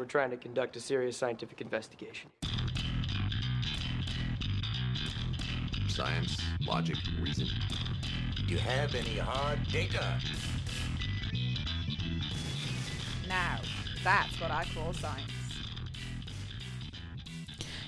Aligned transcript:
We're 0.00 0.06
trying 0.06 0.30
to 0.30 0.38
conduct 0.38 0.76
a 0.76 0.80
serious 0.80 1.14
scientific 1.14 1.60
investigation. 1.60 2.30
Science, 5.88 6.40
logic, 6.62 6.96
reason. 7.20 7.48
Do 8.34 8.44
you 8.44 8.56
have 8.56 8.94
any 8.94 9.18
hard 9.18 9.58
data? 9.68 10.18
Now, 13.28 13.60
that's 14.02 14.40
what 14.40 14.50
I 14.50 14.64
call 14.74 14.94
science. 14.94 15.39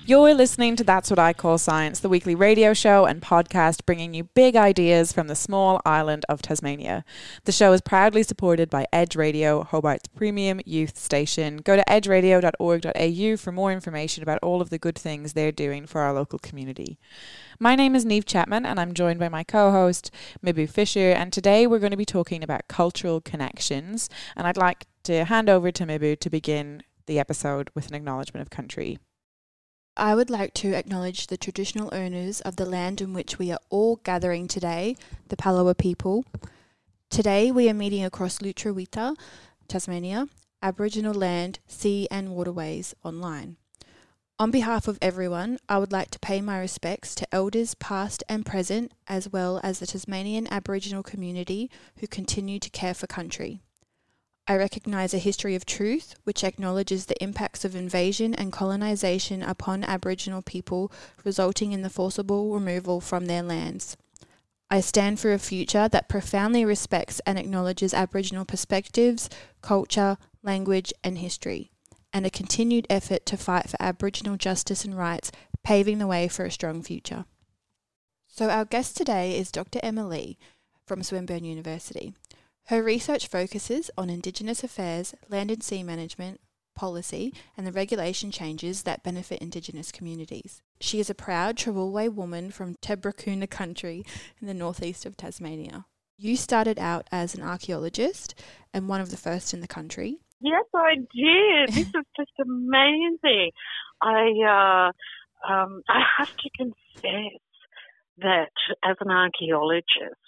You're 0.05 0.34
listening 0.34 0.75
to 0.77 0.82
That's 0.82 1.11
What 1.11 1.21
I 1.21 1.32
Call 1.32 1.59
Science, 1.59 2.00
the 2.00 2.09
weekly 2.09 2.34
radio 2.34 2.75
show 2.75 3.05
and 3.05 3.23
podcast 3.23 3.87
bringing 3.87 4.14
you 4.14 4.25
big 4.25 4.57
ideas 4.57 5.12
from 5.12 5.29
the 5.29 5.37
small 5.37 5.80
island 5.84 6.25
of 6.29 6.43
Tasmania. 6.43 7.05
The 7.45 7.52
show 7.52 7.73
is 7.73 7.80
proudly 7.80 8.25
supported 8.25 8.69
by 8.69 8.88
Edge 8.93 9.15
Radio, 9.15 9.62
Hobart's 9.62 10.09
premium 10.09 10.61
youth 10.66 10.98
station. 10.98 11.59
Go 11.59 11.77
to 11.77 11.84
edgeradio.org.au 11.88 13.37
for 13.37 13.52
more 13.52 13.70
information 13.70 14.24
about 14.24 14.41
all 14.43 14.60
of 14.60 14.70
the 14.70 14.79
good 14.79 14.98
things 14.98 15.34
they're 15.34 15.52
doing 15.52 15.87
for 15.87 16.01
our 16.01 16.12
local 16.12 16.41
community. 16.41 16.98
My 17.60 17.77
name 17.77 17.95
is 17.95 18.05
Neve 18.05 18.27
Chapman, 18.27 18.66
and 18.66 18.80
I'm 18.80 18.95
joined 18.95 19.21
by 19.21 19.29
my 19.29 19.45
co 19.45 19.71
host, 19.71 20.10
Mibu 20.45 20.69
Fisher. 20.69 21.12
And 21.12 21.32
today 21.32 21.65
we're 21.65 21.79
going 21.79 21.93
to 21.93 21.96
be 21.96 22.05
talking 22.05 22.43
about 22.43 22.66
cultural 22.66 23.21
connections. 23.21 24.10
And 24.34 24.48
I'd 24.48 24.57
like 24.57 24.88
to 25.05 25.27
hand 25.27 25.48
over 25.48 25.71
to 25.71 25.87
Mibu 25.87 26.19
to 26.19 26.29
begin 26.29 26.82
the 27.07 27.21
episode 27.21 27.71
with 27.77 27.87
an 27.87 27.95
acknowledgement 27.95 28.43
of 28.43 28.51
country. 28.51 28.98
I 29.96 30.14
would 30.14 30.30
like 30.30 30.55
to 30.55 30.73
acknowledge 30.73 31.27
the 31.27 31.37
traditional 31.37 31.91
owners 31.92 32.41
of 32.41 32.56
the 32.56 32.64
land 32.64 33.02
in 33.02 33.12
which 33.12 33.38
we 33.38 33.52
are 33.52 33.59
all 33.69 33.96
gathering 33.96 34.48
today, 34.48 34.96
the 35.28 35.37
Palawa 35.37 35.77
people. 35.77 36.24
Today 37.10 37.52
we 37.52 37.68
are 37.68 37.74
meeting 37.74 38.02
across 38.02 38.38
Lutruwita, 38.38 39.15
Tasmania, 39.68 40.28
Aboriginal 40.62 41.12
land, 41.12 41.59
sea 41.66 42.09
and 42.10 42.30
waterways 42.30 42.95
online. 43.05 43.56
On 44.38 44.51
behalf 44.51 44.88
of 44.88 44.98
everyone, 45.02 45.59
I 45.68 45.77
would 45.77 45.93
like 45.93 46.10
to 46.13 46.18
pay 46.18 46.40
my 46.40 46.59
respects 46.59 47.15
to 47.16 47.35
elders 47.35 47.74
past 47.74 48.24
and 48.30 48.46
present, 48.46 48.93
as 49.07 49.29
well 49.29 49.60
as 49.63 49.79
the 49.79 49.87
Tasmanian 49.87 50.51
Aboriginal 50.51 51.02
community 51.02 51.70
who 51.98 52.07
continue 52.07 52.59
to 52.60 52.70
care 52.70 52.95
for 52.95 53.07
country. 53.07 53.60
I 54.48 54.57
recognise 54.57 55.15
a 55.15 55.18
history 55.18 55.54
of 55.54 55.65
truth 55.65 56.16
which 56.24 56.43
acknowledges 56.43 57.07
the 57.07 57.23
impacts 57.23 57.65
of 57.65 57.76
invasion 57.76 58.35
and 58.35 58.52
colonisation 58.52 59.43
upon 59.43 59.85
Aboriginal 59.85 60.43
people, 60.43 60.90
resulting 61.24 61.73
in 61.73 61.82
the 61.82 61.90
forcible 61.90 62.52
removal 62.52 63.01
from 63.01 63.26
their 63.26 63.43
lands. 63.43 63.96
I 64.69 64.81
stand 64.81 65.20
for 65.20 65.32
a 65.32 65.38
future 65.38 65.88
that 65.88 66.09
profoundly 66.09 66.65
respects 66.65 67.20
and 67.26 67.38
acknowledges 67.38 67.94
Aboriginal 67.94 68.44
perspectives, 68.44 69.31
culture, 69.60 70.16
language, 70.43 70.93
and 71.04 71.19
history, 71.19 71.70
and 72.12 72.26
a 72.26 72.31
continued 72.31 72.87
effort 72.91 73.25
to 73.26 73.37
fight 73.37 73.69
for 73.69 73.76
Aboriginal 73.78 74.37
justice 74.37 74.84
and 74.84 74.97
rights, 74.97 75.31
paving 75.62 75.98
the 75.98 76.06
way 76.06 76.26
for 76.26 76.44
a 76.44 76.50
strong 76.50 76.82
future. 76.82 77.26
So, 78.26 78.48
our 78.48 78.65
guest 78.65 78.97
today 78.97 79.38
is 79.38 79.53
Dr. 79.53 79.78
Emma 79.82 80.09
Lee 80.09 80.38
from 80.84 81.03
Swinburne 81.03 81.44
University. 81.44 82.15
Her 82.66 82.82
research 82.82 83.27
focuses 83.27 83.91
on 83.99 84.09
Indigenous 84.09 84.62
affairs, 84.62 85.15
land 85.28 85.50
and 85.50 85.62
sea 85.62 85.82
management, 85.82 86.41
policy, 86.75 87.34
and 87.56 87.66
the 87.66 87.72
regulation 87.72 88.31
changes 88.31 88.82
that 88.82 89.03
benefit 89.03 89.41
Indigenous 89.41 89.93
communities. 89.93 90.62
She 90.81 91.00
is 91.00 91.10
a 91.10 91.15
proud 91.15 91.56
Trawulway 91.56 92.12
woman 92.12 92.50
from 92.50 92.77
Tebrakuna 92.77 93.50
country 93.50 94.04
in 94.41 94.47
the 94.47 94.54
northeast 94.54 95.04
of 95.04 95.16
Tasmania. 95.16 95.87
You 96.16 96.37
started 96.37 96.78
out 96.78 97.09
as 97.10 97.34
an 97.34 97.43
archaeologist 97.43 98.34
and 98.72 98.88
one 98.88 99.00
of 99.00 99.10
the 99.10 99.16
first 99.16 99.53
in 99.53 99.60
the 99.60 99.69
country. 99.69 100.21
Yes, 100.41 100.65
I 100.75 100.94
did. 100.97 101.69
This 101.75 101.87
is 101.87 102.06
just 102.16 102.32
amazing. 102.41 103.50
I 104.00 104.93
uh, 105.47 105.53
um, 105.53 105.82
I 105.88 106.03
have 106.19 106.37
to 106.37 106.50
confess 106.56 107.41
that 108.19 108.53
as 108.84 108.97
an 109.00 109.10
archaeologist, 109.10 110.22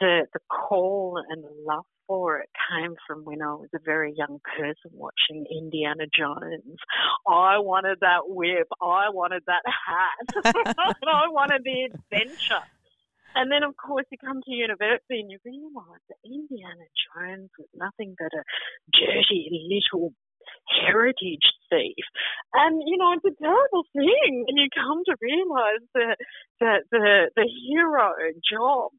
the 0.00 0.26
the 0.32 0.40
call 0.48 1.20
and 1.28 1.42
the 1.42 1.54
love 1.66 1.84
for 2.06 2.38
it 2.40 2.50
came 2.70 2.94
from 3.06 3.24
when 3.24 3.40
I 3.42 3.54
was 3.54 3.70
a 3.74 3.78
very 3.84 4.14
young 4.16 4.40
person 4.56 4.90
watching 4.92 5.46
Indiana 5.50 6.04
Jones. 6.16 6.78
I 7.26 7.58
wanted 7.58 7.98
that 8.00 8.26
whip, 8.28 8.68
I 8.82 9.08
wanted 9.10 9.42
that 9.46 9.62
hat, 9.64 10.44
I 11.06 11.28
wanted 11.28 11.62
the 11.64 11.88
adventure. 11.94 12.64
And 13.34 13.50
then, 13.50 13.64
of 13.64 13.74
course, 13.76 14.06
you 14.12 14.18
come 14.18 14.42
to 14.42 14.50
university 14.52 15.18
and 15.18 15.30
you 15.30 15.38
realise 15.44 16.04
that 16.08 16.22
Indiana 16.24 16.86
Jones 16.94 17.50
was 17.58 17.68
nothing 17.74 18.14
but 18.16 18.30
a 18.30 18.44
dirty 18.94 19.50
little 19.66 20.12
heritage 20.86 21.42
thief. 21.68 22.04
And, 22.52 22.80
you 22.86 22.96
know, 22.96 23.12
it's 23.12 23.26
a 23.26 23.42
terrible 23.42 23.84
thing. 23.92 24.44
And 24.46 24.58
you 24.58 24.68
come 24.70 25.02
to 25.06 25.16
realise 25.20 25.84
that, 25.94 26.16
that 26.60 26.80
the, 26.92 27.30
the 27.34 27.48
hero 27.66 28.12
job 28.48 28.92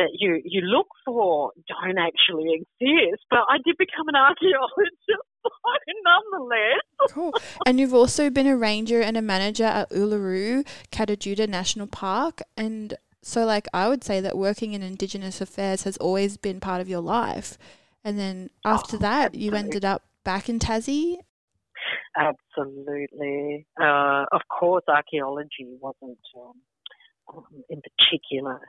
that 0.00 0.16
you, 0.18 0.40
you 0.44 0.62
look 0.62 0.86
for 1.04 1.52
don't 1.68 1.98
actually 1.98 2.54
exist. 2.54 3.22
But 3.28 3.40
I 3.48 3.58
did 3.64 3.76
become 3.76 4.08
an 4.08 4.16
archaeologist 4.16 5.28
nonetheless. 6.04 7.10
cool. 7.10 7.34
And 7.66 7.78
you've 7.78 7.94
also 7.94 8.30
been 8.30 8.46
a 8.46 8.56
ranger 8.56 9.00
and 9.00 9.16
a 9.16 9.22
manager 9.22 9.64
at 9.64 9.90
Uluru 9.90 10.66
Kata 10.90 11.46
National 11.46 11.86
Park. 11.86 12.40
And 12.56 12.94
so, 13.22 13.44
like, 13.44 13.68
I 13.74 13.88
would 13.88 14.02
say 14.02 14.20
that 14.20 14.36
working 14.36 14.72
in 14.72 14.82
Indigenous 14.82 15.40
affairs 15.40 15.82
has 15.82 15.96
always 15.98 16.36
been 16.36 16.60
part 16.60 16.80
of 16.80 16.88
your 16.88 17.00
life. 17.00 17.58
And 18.02 18.18
then 18.18 18.50
after 18.64 18.96
oh, 18.96 19.00
that, 19.00 19.26
absolutely. 19.26 19.44
you 19.44 19.54
ended 19.54 19.84
up 19.84 20.04
back 20.24 20.48
in 20.48 20.58
Tassie. 20.58 21.16
Absolutely. 22.16 23.66
Uh, 23.80 24.24
of 24.32 24.40
course, 24.48 24.84
archaeology 24.88 25.66
wasn't 25.80 26.18
um, 26.38 27.44
in 27.68 27.80
particular 27.80 28.60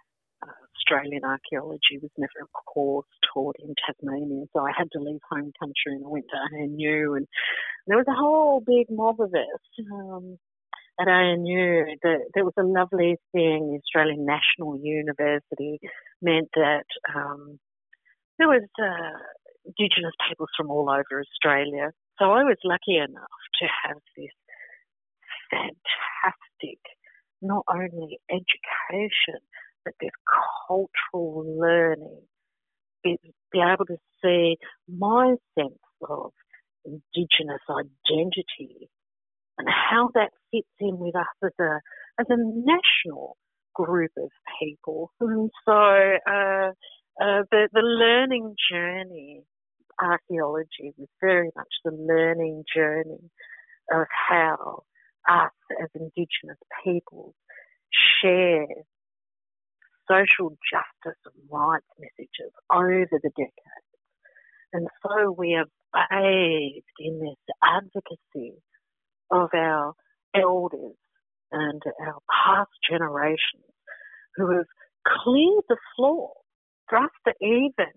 Australian 0.77 1.23
archaeology 1.23 1.99
was 2.01 2.11
never 2.17 2.43
a 2.43 2.47
course 2.47 3.07
taught 3.33 3.55
in 3.59 3.73
Tasmania, 3.85 4.45
so 4.53 4.65
I 4.65 4.71
had 4.77 4.91
to 4.93 4.99
leave 4.99 5.19
home 5.29 5.51
country 5.59 5.95
and 5.95 6.05
I 6.05 6.09
went 6.09 6.25
to 6.29 6.57
ANU, 6.57 7.15
and 7.15 7.27
there 7.87 7.97
was 7.97 8.07
a 8.07 8.15
whole 8.15 8.61
big 8.65 8.87
mob 8.89 9.19
of 9.21 9.33
us 9.33 9.85
um, 9.91 10.37
at 10.99 11.07
ANU. 11.07 11.85
The, 12.01 12.19
there 12.33 12.45
was 12.45 12.53
a 12.57 12.63
lovely 12.63 13.17
thing. 13.31 13.71
The 13.71 13.79
Australian 13.79 14.25
National 14.25 14.77
University 14.81 15.79
meant 16.21 16.49
that 16.55 16.85
um, 17.15 17.59
there 18.37 18.47
was 18.47 18.67
uh, 18.81 19.19
Indigenous 19.65 20.13
peoples 20.27 20.49
from 20.57 20.69
all 20.69 20.89
over 20.89 21.21
Australia. 21.21 21.91
So 22.19 22.25
I 22.25 22.43
was 22.43 22.57
lucky 22.63 22.97
enough 22.97 23.39
to 23.61 23.67
have 23.85 23.97
this 24.17 24.33
fantastic, 25.49 26.79
not 27.41 27.63
only 27.69 28.19
education 28.29 29.41
but 29.85 29.93
this 29.99 30.11
cultural 30.67 31.45
learning, 31.59 32.21
be, 33.03 33.17
be 33.51 33.59
able 33.59 33.85
to 33.85 33.97
see 34.23 34.57
my 34.87 35.35
sense 35.57 35.73
of 36.07 36.31
Indigenous 36.85 37.61
identity 37.69 38.89
and 39.57 39.67
how 39.69 40.09
that 40.15 40.31
fits 40.51 40.67
in 40.79 40.97
with 40.97 41.15
us 41.15 41.27
as 41.43 41.51
a 41.59 41.79
as 42.19 42.25
a 42.29 42.37
national 42.37 43.37
group 43.75 44.11
of 44.17 44.29
people. 44.59 45.11
And 45.19 45.49
so 45.65 45.71
uh, 45.71 46.71
uh, 47.21 47.43
the 47.51 47.69
the 47.71 47.81
learning 47.81 48.55
journey, 48.71 49.43
archaeology 50.01 50.93
was 50.97 51.07
very 51.21 51.49
much 51.55 51.69
the 51.85 51.91
learning 51.91 52.63
journey 52.75 53.29
of 53.91 54.07
how 54.29 54.83
us 55.29 55.51
as 55.81 55.89
Indigenous 55.93 56.57
peoples 56.83 57.35
share 58.21 58.65
social 60.11 60.57
justice 60.71 61.19
and 61.25 61.49
rights 61.49 61.85
messages 61.99 62.51
over 62.73 63.07
the 63.11 63.31
decades. 63.37 63.91
And 64.73 64.87
so 65.01 65.31
we 65.31 65.55
are 65.55 65.65
bathed 65.93 66.85
in 66.99 67.19
this 67.19 67.55
advocacy 67.63 68.61
of 69.31 69.49
our 69.53 69.93
elders 70.35 70.97
and 71.51 71.81
our 72.01 72.19
past 72.29 72.71
generations 72.89 73.63
who 74.35 74.55
have 74.55 74.67
cleared 75.05 75.63
the 75.69 75.77
floor 75.95 76.31
for 76.87 76.97
us 76.97 77.11
to 77.27 77.33
even 77.41 77.91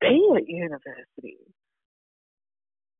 be 0.00 0.28
at 0.36 0.48
university. 0.48 1.38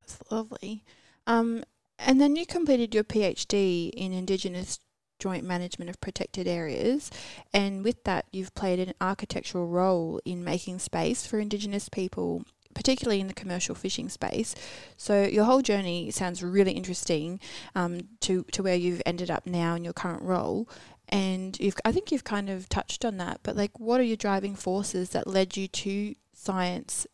That's 0.01 0.21
lovely. 0.31 0.85
Um, 1.27 1.63
and 1.99 2.21
then 2.21 2.35
you 2.35 2.47
completed 2.47 2.95
your 2.95 3.05
PhD 3.05 3.91
in 3.91 4.13
Indigenous 4.13 4.81
joint 5.21 5.45
management 5.45 5.91
of 5.91 6.01
protected 6.01 6.49
areas. 6.49 7.11
And 7.53 7.85
with 7.85 8.03
that, 8.05 8.27
you've 8.33 8.55
played 8.55 8.81
an 8.81 8.95
architectural 9.01 9.69
role 9.69 10.21
in 10.25 10.43
making 10.43 10.81
space 10.81 11.27
for 11.27 11.39
Indigenous 11.39 11.89
people 11.89 12.45
particularly 12.75 13.21
in 13.21 13.27
the 13.27 13.35
commercial 13.35 13.75
fishing 13.75 14.09
space. 14.09 14.55
So 14.97 15.25
your 15.25 15.45
whole 15.45 15.61
journey 15.61 16.11
sounds 16.11 16.43
really 16.43 16.73
interesting 16.73 17.41
um, 17.75 18.03
to 18.21 18.45
to 18.53 18.63
where 18.63 18.77
you've 18.77 19.03
ended 19.05 19.31
up 19.31 19.47
now 19.47 19.75
in 19.75 19.85
your 19.85 19.93
current 19.93 20.23
role. 20.23 20.69
And 21.09 21.59
you've, 21.59 21.75
I 21.85 21.91
think 21.91 22.13
you've 22.13 22.23
kind 22.23 22.49
of 22.49 22.69
touched 22.69 23.05
on 23.05 23.17
that, 23.17 23.41
but 23.43 23.57
like, 23.57 23.81
what 23.81 23.99
are 23.99 24.05
your 24.05 24.17
driving 24.17 24.55
forces 24.55 25.11
that 25.11 25.27
led 25.27 25.57
you 25.57 25.67
to 25.67 26.15
science, 26.33 27.07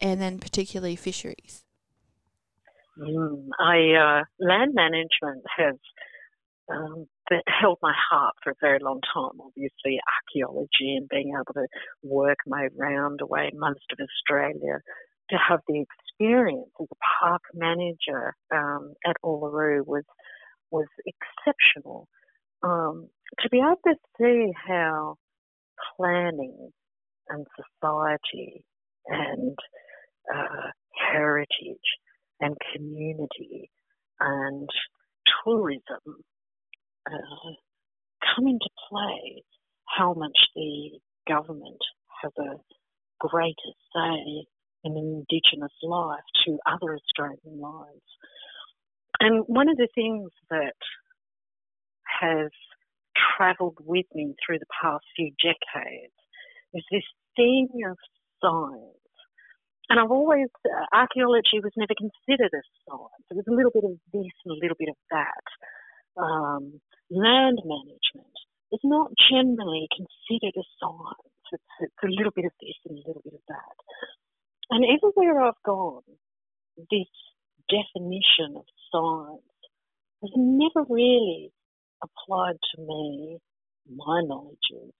and 0.00 0.20
then 0.20 0.40
particularly 0.40 0.96
fisheries? 0.96 1.64
Mm, 2.98 3.48
I 3.60 3.76
uh, 3.94 4.24
land 4.40 4.74
management 4.74 5.44
has 5.56 5.76
um, 6.68 7.06
held 7.46 7.78
my 7.82 7.94
heart 8.10 8.34
for 8.42 8.50
a 8.50 8.60
very 8.60 8.78
long 8.80 9.00
time. 9.12 9.40
Obviously, 9.40 9.98
archaeology 10.16 10.96
and 10.96 11.08
being 11.08 11.32
able 11.34 11.54
to 11.54 11.66
work 12.02 12.38
my 12.46 12.68
round 12.76 13.20
away 13.20 13.50
most 13.54 13.84
of 13.92 13.98
Australia 13.98 14.80
to 15.30 15.36
have 15.36 15.60
the 15.68 15.82
experience 15.82 16.68
as 16.80 16.86
a 16.90 16.96
park 17.20 17.42
manager 17.54 18.34
um, 18.54 18.94
at 19.06 19.16
Uluru 19.24 19.86
was 19.86 20.04
was 20.70 20.86
exceptional. 21.06 22.08
Um, 22.62 23.08
to 23.40 23.48
be 23.50 23.58
able 23.58 23.78
to 23.86 23.94
see 24.18 24.52
how 24.66 25.16
planning 25.96 26.70
and 27.28 27.46
society 27.56 28.64
and 29.06 29.56
uh, 30.34 30.70
heritage 31.12 31.98
and 32.40 32.56
community 32.74 33.70
and 34.20 34.68
tourism 35.44 36.24
uh, 37.10 37.50
come 38.34 38.46
into 38.46 38.68
play, 38.88 39.42
how 39.86 40.14
much 40.14 40.36
the 40.54 40.98
government 41.28 41.80
has 42.22 42.32
a 42.38 42.56
greater 43.20 43.72
say 43.94 44.46
in 44.84 44.96
Indigenous 44.96 45.72
life 45.82 46.24
to 46.46 46.58
other 46.66 46.96
Australian 46.96 47.60
lives. 47.60 48.10
And 49.20 49.44
one 49.46 49.68
of 49.68 49.76
the 49.76 49.88
things 49.94 50.30
that 50.50 50.74
has 52.20 52.50
travelled 53.36 53.78
with 53.80 54.06
me 54.14 54.34
through 54.44 54.58
the 54.58 54.72
past 54.82 55.04
few 55.16 55.30
decades 55.42 56.12
is 56.74 56.84
this 56.90 57.04
theme 57.36 57.68
of 57.88 57.96
science. 58.42 58.98
And 59.88 60.00
I've 60.00 60.10
always, 60.10 60.48
uh, 60.64 60.96
archaeology 60.96 61.60
was 61.62 61.72
never 61.76 61.94
considered 61.96 62.52
as 62.52 62.66
science. 62.88 63.24
It 63.30 63.36
was 63.36 63.48
a 63.48 63.54
little 63.54 63.70
bit 63.72 63.84
of 63.84 63.96
this 64.12 64.34
and 64.44 64.52
a 64.52 64.60
little 64.60 64.76
bit 64.78 64.88
of 64.88 64.96
that. 65.10 65.44
Um, 66.16 66.80
land 67.10 67.58
management 67.64 68.34
is 68.72 68.80
not 68.84 69.10
generally 69.30 69.88
considered 69.94 70.54
a 70.56 70.64
science. 70.80 71.34
It's, 71.52 71.62
it's 71.80 72.02
a 72.04 72.08
little 72.08 72.32
bit 72.34 72.46
of 72.46 72.52
this 72.60 72.74
and 72.86 72.98
a 72.98 73.06
little 73.06 73.22
bit 73.24 73.34
of 73.34 73.44
that. 73.48 73.76
And 74.70 74.84
everywhere 74.84 75.42
I've 75.42 75.62
gone, 75.64 76.02
this 76.76 77.10
definition 77.68 78.56
of 78.56 78.64
science 78.92 79.42
has 80.22 80.32
never 80.36 80.86
really 80.88 81.52
applied 82.02 82.56
to 82.74 82.82
me, 82.82 83.38
my 83.94 84.22
knowledges, 84.24 84.92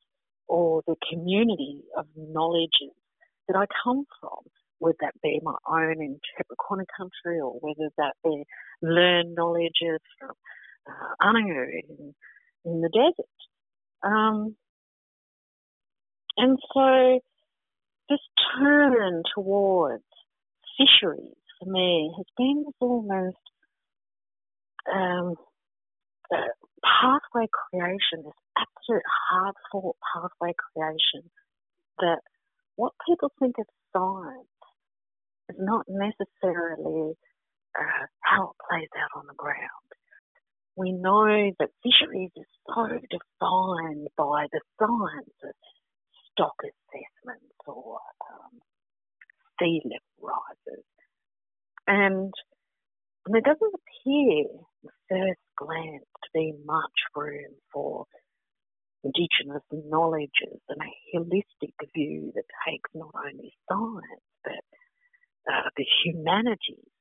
or 0.48 0.82
the 0.86 0.96
community 1.10 1.82
of 1.96 2.06
knowledges 2.16 2.94
that 3.48 3.56
I 3.56 3.66
come 3.82 4.04
from, 4.20 4.44
whether 4.78 4.96
that 5.00 5.14
be 5.22 5.40
my 5.42 5.56
own 5.68 6.02
in 6.02 6.20
Tebrakuna 6.36 6.84
country 6.96 7.40
or 7.40 7.52
whether 7.60 7.90
that 7.98 8.14
be 8.22 8.44
learned 8.82 9.34
knowledges 9.34 10.00
from 10.18 10.32
Anangu 11.22 11.66
in, 11.88 12.14
in 12.64 12.80
the 12.80 12.88
desert. 12.88 13.28
Um, 14.02 14.56
and 16.36 16.58
so 16.72 17.20
this 18.08 18.18
turn 18.58 19.22
towards 19.34 20.04
fisheries 20.76 21.36
for 21.58 21.70
me 21.70 22.12
has 22.16 22.26
been 22.36 22.64
this 22.66 22.74
almost 22.80 23.36
um, 24.92 25.34
pathway 26.84 27.46
creation, 27.50 28.24
this 28.24 28.34
absolute 28.58 29.02
hard 29.30 29.54
fought 29.70 29.96
pathway 30.12 30.52
creation 30.74 31.30
that 31.98 32.20
what 32.76 32.92
people 33.06 33.30
think 33.38 33.56
of 33.58 33.66
science 33.92 34.48
is 35.48 35.56
not 35.58 35.86
necessarily 35.88 37.14
uh, 37.78 38.06
how 38.20 38.50
it 38.50 38.56
plays 38.68 38.88
out 38.98 39.18
on 39.18 39.26
the 39.26 39.34
ground. 39.34 39.93
We 40.76 40.92
know 40.92 41.52
that 41.58 41.70
fisheries 41.82 42.30
is 42.36 42.46
so 42.66 42.86
defined 42.88 44.08
by 44.16 44.46
the 44.52 44.60
science 44.78 45.38
of 45.44 45.54
stock 46.32 46.56
assessments 46.62 47.54
or 47.66 47.98
um, 48.30 48.60
sea 49.60 49.80
level 49.84 50.34
rises. 50.34 50.84
And 51.86 52.32
there 53.26 53.40
doesn't 53.40 53.74
appear, 53.74 54.46
at 54.84 54.92
first 55.08 55.40
glance, 55.56 56.10
to 56.24 56.30
be 56.34 56.54
much 56.64 56.98
room 57.14 57.54
for 57.72 58.06
Indigenous 59.04 59.62
knowledges 59.70 60.60
and 60.68 60.80
a 60.80 61.16
holistic 61.16 61.74
view 61.94 62.32
that 62.34 62.44
takes 62.66 62.90
not 62.94 63.12
only 63.14 63.52
science 63.68 64.24
but 64.42 64.64
uh, 65.52 65.68
the 65.76 65.84
humanities 66.04 66.93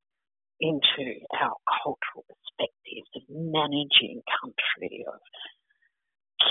into 0.60 1.22
our 1.42 1.58
cultural 1.84 2.26
perspectives 2.28 3.10
of 3.16 3.24
managing 3.30 4.22
country, 4.42 5.06
of 5.08 5.20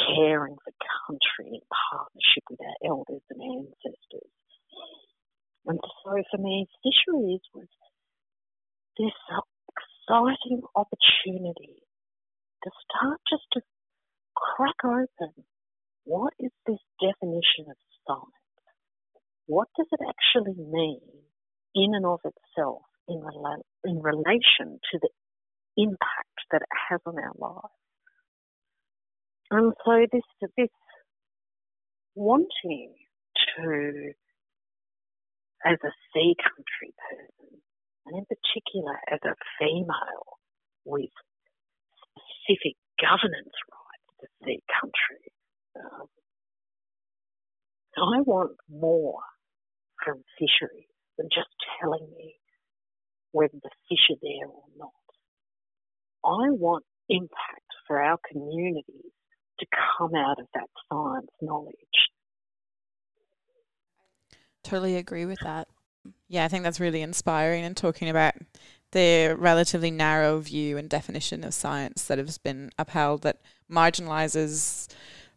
caring 0.08 0.56
for 0.64 0.72
country 1.06 1.58
in 1.58 1.64
partnership 1.70 2.44
with 2.50 2.60
our 2.60 2.78
elders 2.88 3.22
and 3.30 3.40
ancestors. 3.42 4.32
And 5.66 5.78
so 6.02 6.10
for 6.30 6.38
me, 6.38 6.66
fisheries 6.82 7.44
was 7.54 7.68
this 8.98 9.14
exciting 9.70 10.62
opportunity 10.74 11.82
to 12.64 12.70
start 12.84 13.20
just 13.30 13.46
to 13.52 13.60
crack 14.34 14.84
open 14.84 15.44
what 16.04 16.32
is 16.40 16.50
this 16.66 16.82
definition 17.00 17.70
of 17.70 17.76
science? 18.06 18.34
What 19.46 19.68
does 19.76 19.86
it 19.92 20.00
actually 20.02 20.54
mean 20.58 21.00
in 21.74 21.94
and 21.94 22.06
of 22.06 22.20
itself 22.24 22.82
in, 23.08 23.20
rela- 23.20 23.62
in 23.84 24.00
relation 24.00 24.78
to 24.92 24.98
the 25.00 25.10
impact 25.76 26.38
that 26.50 26.62
it 26.62 26.74
has 26.90 27.00
on 27.06 27.16
our 27.18 27.32
lives? 27.38 27.74
And 29.50 29.72
so 29.84 30.06
this 30.10 30.22
this 30.56 30.68
wanting 32.14 32.94
to, 33.56 34.12
as 35.64 35.78
a 35.84 35.92
sea 36.12 36.34
country 36.40 36.94
person, 36.96 37.60
and 38.06 38.16
in 38.18 38.24
particular 38.24 38.96
as 39.10 39.20
a 39.24 39.34
female 39.58 40.38
with 40.84 41.10
specific 42.00 42.76
governance 43.00 43.56
rights 43.68 44.08
to 44.20 44.26
sea 44.44 44.62
country, 44.80 45.32
um, 45.76 46.08
I 47.96 48.20
want 48.22 48.56
more 48.70 49.20
from 50.04 50.24
fisheries 50.38 50.88
than 51.18 51.28
just 51.32 51.50
telling 51.80 52.08
me 52.16 52.34
whether 53.32 53.58
the 53.62 53.70
fish 53.88 54.10
are 54.10 54.16
there 54.22 54.48
or 54.48 54.64
not. 54.76 54.90
I 56.24 56.50
want 56.50 56.84
impact 57.08 57.66
for 57.86 58.00
our 58.00 58.18
communities 58.30 59.12
to 59.58 59.66
come 59.98 60.14
out 60.14 60.38
of 60.38 60.46
that 60.54 60.68
science 60.88 61.30
knowledge. 61.40 61.74
Totally 64.62 64.96
agree 64.96 65.26
with 65.26 65.40
that. 65.40 65.68
Yeah, 66.28 66.44
I 66.44 66.48
think 66.48 66.64
that's 66.64 66.80
really 66.80 67.02
inspiring 67.02 67.64
and 67.64 67.76
talking 67.76 68.08
about 68.08 68.34
the 68.92 69.34
relatively 69.38 69.90
narrow 69.90 70.38
view 70.38 70.76
and 70.76 70.88
definition 70.88 71.44
of 71.44 71.54
science 71.54 72.04
that 72.04 72.18
has 72.18 72.38
been 72.38 72.70
upheld 72.78 73.22
that 73.22 73.40
marginalizes 73.70 74.88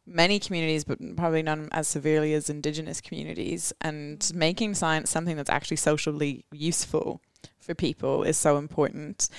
many 0.06 0.40
communities, 0.40 0.84
but 0.84 1.00
probably 1.16 1.42
not 1.42 1.60
as 1.72 1.88
severely 1.88 2.34
as 2.34 2.50
Indigenous 2.50 3.02
communities, 3.02 3.74
and 3.82 4.32
making 4.36 4.76
science 4.76 5.10
something 5.10 5.36
that's 5.36 5.50
actually 5.50 5.78
socially 5.78 6.46
useful 6.52 7.22
for 7.60 7.74
people 7.74 8.24
is 8.24 8.38
so 8.38 8.58
important. 8.58 9.30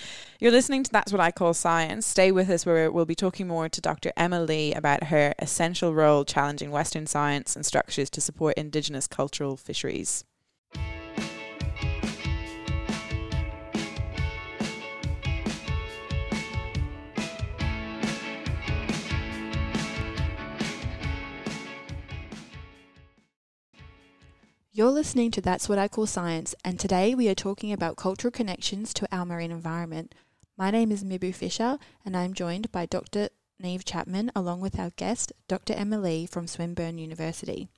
You're 0.40 0.52
listening 0.52 0.82
to 0.84 0.92
That's 0.92 1.12
What 1.12 1.20
I 1.20 1.30
Call 1.30 1.54
Science. 1.54 2.06
Stay 2.06 2.32
with 2.32 2.50
us 2.50 2.66
where 2.66 2.90
we'll 2.90 3.04
be 3.04 3.14
talking 3.14 3.46
more 3.46 3.68
to 3.68 3.80
Dr. 3.80 4.12
Emma 4.16 4.40
Lee 4.40 4.75
about 4.75 5.04
her 5.04 5.34
essential 5.38 5.94
role 5.94 6.25
challenging 6.25 6.70
Western 6.70 7.06
science 7.06 7.56
and 7.56 7.64
structures 7.64 8.10
to 8.10 8.20
support 8.20 8.56
Indigenous 8.56 9.06
cultural 9.06 9.56
fisheries. 9.56 10.25
You're 24.76 24.90
listening 24.90 25.30
to 25.30 25.40
That's 25.40 25.71
What 25.71 25.78
I 25.78 25.88
Call 25.88 26.06
Science, 26.06 26.54
and 26.62 26.78
today 26.78 27.14
we 27.14 27.30
are 27.30 27.35
talking 27.35 27.73
about 27.73 27.97
cultural 27.97 28.30
connections 28.30 28.92
to 28.92 29.09
our 29.11 29.25
marine 29.25 29.50
environment. 29.50 30.14
My 30.59 30.71
name 30.71 30.92
is 30.92 31.02
Mibu 31.02 31.35
Fisher, 31.35 31.78
and 32.04 32.14
I'm 32.14 32.35
joined 32.35 32.71
by 32.73 32.85
Dr. 32.85 33.30
Neve 33.59 33.87
Chapman, 33.87 34.30
along 34.37 34.61
with 34.61 34.78
our 34.78 34.90
guest, 34.90 35.33
Dr. 35.49 35.73
Emma 35.73 35.99
Lee 35.99 36.26
from 36.26 36.47
Swinburne 36.47 36.99
University. 36.99 37.68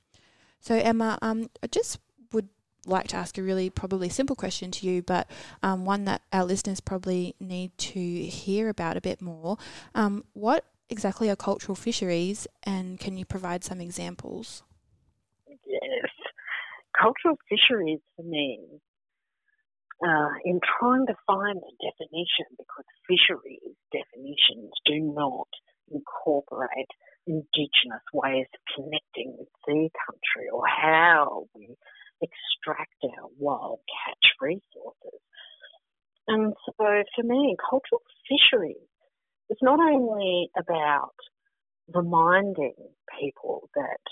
So, 0.59 0.75
Emma, 0.75 1.17
um, 1.21 1.49
I 1.63 1.67
just 1.67 1.99
would 2.33 2.49
like 2.85 3.07
to 3.07 3.15
ask 3.15 3.37
a 3.37 3.43
really 3.43 3.69
probably 3.69 4.09
simple 4.09 4.35
question 4.35 4.69
to 4.71 4.85
you, 4.85 5.01
but 5.01 5.29
um, 5.63 5.85
one 5.85 6.03
that 6.03 6.21
our 6.33 6.43
listeners 6.43 6.81
probably 6.81 7.33
need 7.39 7.77
to 7.77 8.25
hear 8.25 8.67
about 8.67 8.97
a 8.97 9.01
bit 9.01 9.21
more. 9.21 9.57
Um, 9.95 10.25
what 10.33 10.65
exactly 10.89 11.29
are 11.29 11.37
cultural 11.37 11.77
fisheries, 11.77 12.45
and 12.63 12.99
can 12.99 13.15
you 13.15 13.23
provide 13.23 13.63
some 13.63 13.79
examples? 13.79 14.63
Cultural 16.99 17.37
fisheries 17.47 18.01
for 18.15 18.23
me 18.23 18.59
uh, 20.03 20.33
in 20.43 20.59
trying 20.59 21.05
to 21.07 21.15
find 21.25 21.57
a 21.57 21.73
definition, 21.79 22.47
because 22.57 22.85
fisheries 23.07 23.75
definitions 23.91 24.71
do 24.85 24.99
not 25.15 25.47
incorporate 25.91 26.91
indigenous 27.25 28.05
ways 28.13 28.47
of 28.53 28.61
connecting 28.75 29.35
with 29.37 29.47
sea 29.65 29.89
country 30.05 30.47
or 30.51 30.63
how 30.67 31.45
we 31.55 31.75
extract 32.21 32.95
our 33.03 33.29
wild 33.37 33.79
catch 33.87 34.25
resources. 34.41 35.21
And 36.27 36.53
so 36.65 36.73
for 36.77 37.23
me, 37.23 37.55
cultural 37.69 38.01
fisheries 38.27 38.87
is 39.49 39.57
not 39.61 39.79
only 39.79 40.49
about 40.57 41.15
reminding 41.93 42.75
people 43.19 43.69
that 43.75 44.03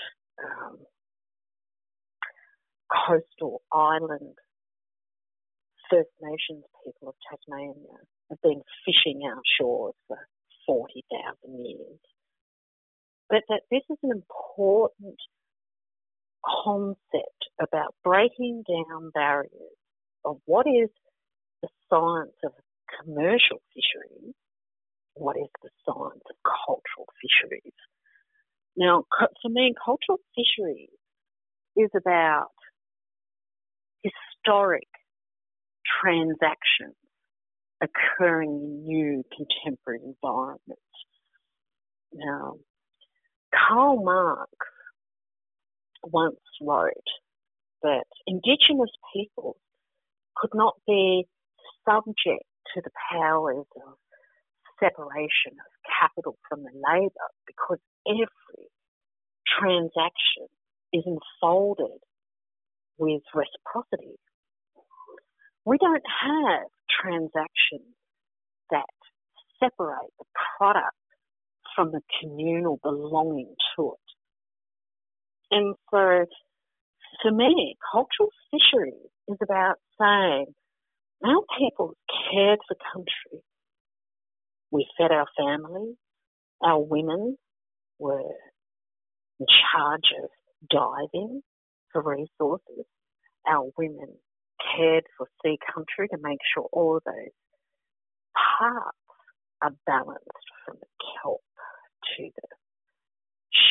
um, 0.44 0.78
coastal 2.92 3.62
island 3.72 4.36
First 5.90 6.10
Nations 6.22 6.66
people 6.86 7.10
of 7.10 7.16
Tasmania 7.30 7.98
have 8.30 8.42
been 8.42 8.62
fishing 8.86 9.22
our 9.26 9.42
shores 9.60 9.96
for 10.08 10.18
40,000 10.66 11.66
years. 11.66 12.00
But 13.30 13.44
that 13.50 13.62
this 13.72 13.84
is 13.90 13.98
an 14.04 14.12
important 14.12 15.16
concept 16.46 17.50
about 17.60 17.96
breaking 18.04 18.64
down 18.68 19.12
barriers 19.14 19.78
of 20.26 20.38
what 20.46 20.66
is 20.68 20.90
the 21.62 21.70
science 21.90 22.36
of 22.44 22.52
commercial 23.04 23.62
fisheries, 23.74 24.36
what 25.14 25.36
is 25.38 25.50
the 25.64 25.70
science 25.86 26.24
of 26.30 26.36
cultural 26.44 27.08
fisheries. 27.22 27.74
Now, 28.76 29.04
for 29.42 29.50
me, 29.50 29.74
cultural 29.84 30.20
fisheries 30.36 30.90
is 31.76 31.90
about 31.96 32.52
historic 34.04 34.88
transactions 36.02 36.96
occurring 37.82 38.50
in 38.50 38.84
new 38.84 39.24
contemporary 39.36 40.02
environments. 40.04 40.82
Now, 42.14 42.56
Karl 43.54 44.04
Marx 44.04 44.52
once 46.04 46.40
wrote 46.62 46.94
that 47.84 48.06
Indigenous 48.26 48.92
peoples 49.14 49.58
could 50.36 50.52
not 50.54 50.76
be 50.88 51.28
subject 51.88 52.46
to 52.74 52.82
the 52.84 52.92
powers 53.12 53.66
of 53.76 53.98
separation 54.80 55.58
of 55.58 55.72
capital 56.00 56.38
from 56.50 56.64
the 56.64 56.72
labour 56.74 57.30
because 57.46 57.80
every 58.08 58.68
transaction 59.48 60.48
is 60.94 61.04
enfolded 61.06 62.00
with 62.98 63.22
reciprocity. 63.34 64.16
We 65.66 65.78
don't 65.80 66.04
have 66.24 66.68
transactions 67.02 67.94
that 68.72 68.86
separate 69.60 70.12
the 70.20 70.26
product 70.58 70.96
from 71.76 71.92
the 71.92 72.02
communal 72.22 72.80
belonging 72.84 73.54
to 73.76 73.94
it. 73.94 74.08
And 75.52 75.76
so, 75.92 76.26
for 77.22 77.32
me, 77.32 77.76
cultural 77.92 78.32
fisheries 78.52 79.12
is 79.28 79.38
about 79.42 79.76
saying 80.00 80.48
our 81.26 81.42
people 81.58 81.94
cared 82.32 82.60
for 82.68 82.76
country. 82.94 83.44
We 84.72 84.88
fed 84.98 85.12
our 85.12 85.28
families. 85.38 85.96
Our 86.64 86.82
women 86.82 87.38
were 88.00 88.22
in 89.40 89.46
charge 89.48 90.12
of 90.24 90.30
diving 90.70 91.42
for 91.92 92.02
resources. 92.02 92.86
Our 93.48 93.70
women 93.78 94.16
cared 94.76 95.06
for 95.18 95.28
sea 95.44 95.58
country 95.74 96.08
to 96.10 96.18
make 96.22 96.40
sure 96.54 96.68
all 96.72 96.98
of 96.98 97.04
those 97.06 97.36
parts 98.60 98.98
are 99.62 99.74
balanced 99.86 100.50
from 100.66 100.78
the 100.80 100.88
kelp 101.22 101.42
to 102.18 102.30
the 102.36 102.48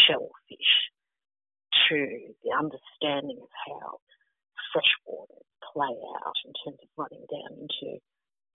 shellfish 0.06 0.90
to 1.88 2.34
the 2.42 2.50
understanding 2.56 3.38
of 3.40 3.48
how 3.66 3.98
freshwaters 4.74 5.46
play 5.72 5.94
out 6.24 6.34
in 6.44 6.52
terms 6.64 6.78
of 6.82 6.88
running 6.96 7.24
down 7.30 7.58
into 7.60 7.98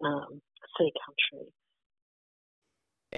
um, 0.03 0.41
sea 0.77 0.91
country. 1.05 1.47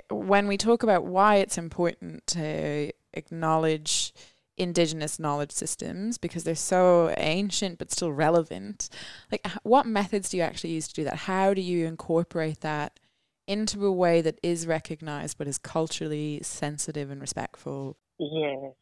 When 0.09 0.47
we 0.47 0.57
talk 0.57 0.83
about 0.83 1.05
why 1.05 1.37
it's 1.37 1.57
important 1.57 2.25
to 2.27 2.91
acknowledge 3.13 4.13
indigenous 4.57 5.19
knowledge 5.19 5.51
systems 5.51 6.17
because 6.17 6.43
they're 6.43 6.55
so 6.55 7.13
ancient 7.17 7.77
but 7.77 7.91
still 7.91 8.11
relevant. 8.11 8.89
Like 9.31 9.45
what 9.63 9.85
methods 9.85 10.29
do 10.29 10.37
you 10.37 10.43
actually 10.43 10.71
use 10.71 10.87
to 10.89 10.93
do 10.93 11.03
that? 11.05 11.15
How 11.15 11.53
do 11.53 11.61
you 11.61 11.85
incorporate 11.85 12.61
that 12.61 12.99
into 13.47 13.85
a 13.85 13.91
way 13.91 14.21
that 14.21 14.39
is 14.43 14.67
recognized 14.67 15.37
but 15.37 15.47
is 15.47 15.57
culturally 15.57 16.39
sensitive 16.43 17.09
and 17.09 17.19
respectful? 17.19 17.97
Yes. 18.19 18.73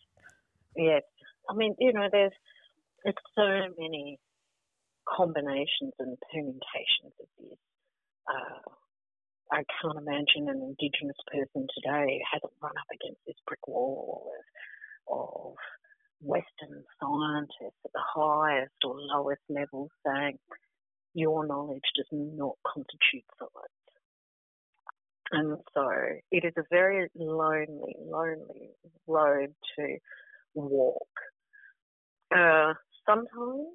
Yes. 0.76 1.04
I 1.50 1.54
mean 1.56 1.76
you 1.80 1.94
know 1.94 2.08
there's 2.12 2.34
there's 3.04 3.16
so 3.36 3.74
many 3.80 4.20
combinations 5.08 5.94
and 6.00 6.18
permutations 6.32 7.16
of 7.20 7.28
this. 7.40 7.58
Uh, 8.30 8.72
I 9.52 9.64
can't 9.82 9.98
imagine 9.98 10.48
an 10.48 10.62
Indigenous 10.62 11.18
person 11.28 11.68
today 11.76 12.22
hasn't 12.32 12.54
run 12.62 12.72
up 12.78 12.88
against 12.94 13.20
this 13.26 13.36
brick 13.46 13.68
wall 13.68 14.32
of 15.12 15.56
Western 16.22 16.84
scientists 17.00 17.82
at 17.84 17.92
the 17.94 18.04
highest 18.16 18.74
or 18.86 18.96
lowest 18.98 19.42
level 19.50 19.90
saying 20.06 20.38
your 21.14 21.46
knowledge 21.46 21.82
does 21.96 22.08
not 22.12 22.56
constitute 22.66 23.26
science. 23.38 23.82
And 25.32 25.58
so 25.74 25.90
it 26.32 26.46
is 26.46 26.54
a 26.58 26.64
very 26.70 27.10
lonely, 27.16 27.96
lonely 28.06 28.72
road 29.08 29.54
to 29.78 29.98
walk. 30.54 31.08
Uh, 32.36 32.74
sometimes, 33.06 33.68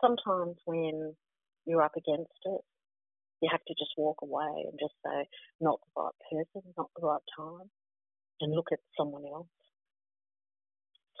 sometimes 0.00 0.56
when 0.64 1.14
you're 1.66 1.82
up 1.82 1.96
against 1.96 2.30
it, 2.46 2.60
you 3.42 3.48
have 3.50 3.64
to 3.66 3.74
just 3.74 3.92
walk 3.96 4.18
away 4.22 4.64
and 4.70 4.78
just 4.80 4.94
say, 5.04 5.26
not 5.60 5.80
the 5.80 6.02
right 6.02 6.12
person, 6.30 6.68
not 6.76 6.90
the 6.96 7.06
right 7.06 7.22
time, 7.36 7.70
and 8.40 8.54
look 8.54 8.68
at 8.72 8.78
someone 8.96 9.24
else 9.26 9.48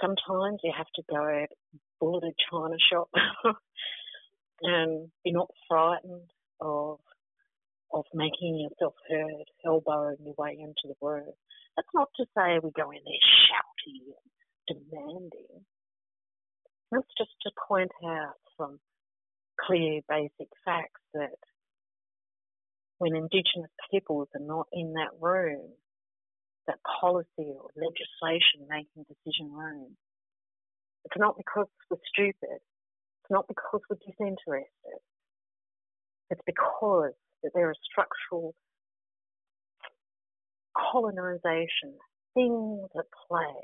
sometimes 0.02 0.58
you 0.64 0.72
have 0.76 0.90
to 0.96 1.02
go 1.08 1.46
bullet 2.00 2.24
a 2.24 2.32
china 2.50 2.76
shop 2.90 3.08
and 4.62 5.08
be 5.24 5.32
not 5.32 5.48
frightened 5.68 6.30
of 6.60 6.98
of 7.92 8.04
making 8.14 8.58
yourself 8.58 8.94
heard, 9.08 9.44
elbowing 9.66 10.16
your 10.24 10.34
way 10.38 10.56
into 10.58 10.84
the 10.88 11.06
room. 11.06 11.32
That's 11.76 11.88
not 11.94 12.08
to 12.16 12.24
say 12.36 12.58
we 12.62 12.70
go 12.72 12.90
in 12.90 13.00
there 13.04 13.28
shouting 13.48 14.14
and 14.68 14.80
demanding. 14.90 15.64
That's 16.90 17.12
just 17.18 17.32
to 17.42 17.50
point 17.68 17.92
out 18.04 18.36
some 18.58 18.78
clear 19.60 20.00
basic 20.08 20.48
facts 20.64 21.00
that 21.14 21.36
when 22.98 23.16
Indigenous 23.16 23.70
peoples 23.90 24.28
are 24.34 24.46
not 24.46 24.68
in 24.72 24.94
that 24.94 25.10
room, 25.20 25.70
that 26.66 26.78
policy 27.00 27.50
or 27.56 27.70
legislation 27.74 28.68
making 28.68 29.06
decision 29.08 29.52
room. 29.52 29.96
It's 31.04 31.18
not 31.18 31.36
because 31.36 31.66
we're 31.90 31.98
stupid. 32.12 32.62
It's 32.62 33.30
not 33.30 33.46
because 33.48 33.80
we're 33.90 33.98
disinterested. 34.06 35.00
It's 36.30 36.40
because 36.46 37.14
that 37.42 37.50
there 37.54 37.68
are 37.68 37.74
structural 37.90 38.54
colonisation, 40.76 41.98
things 42.34 42.88
at 42.96 43.06
play 43.28 43.60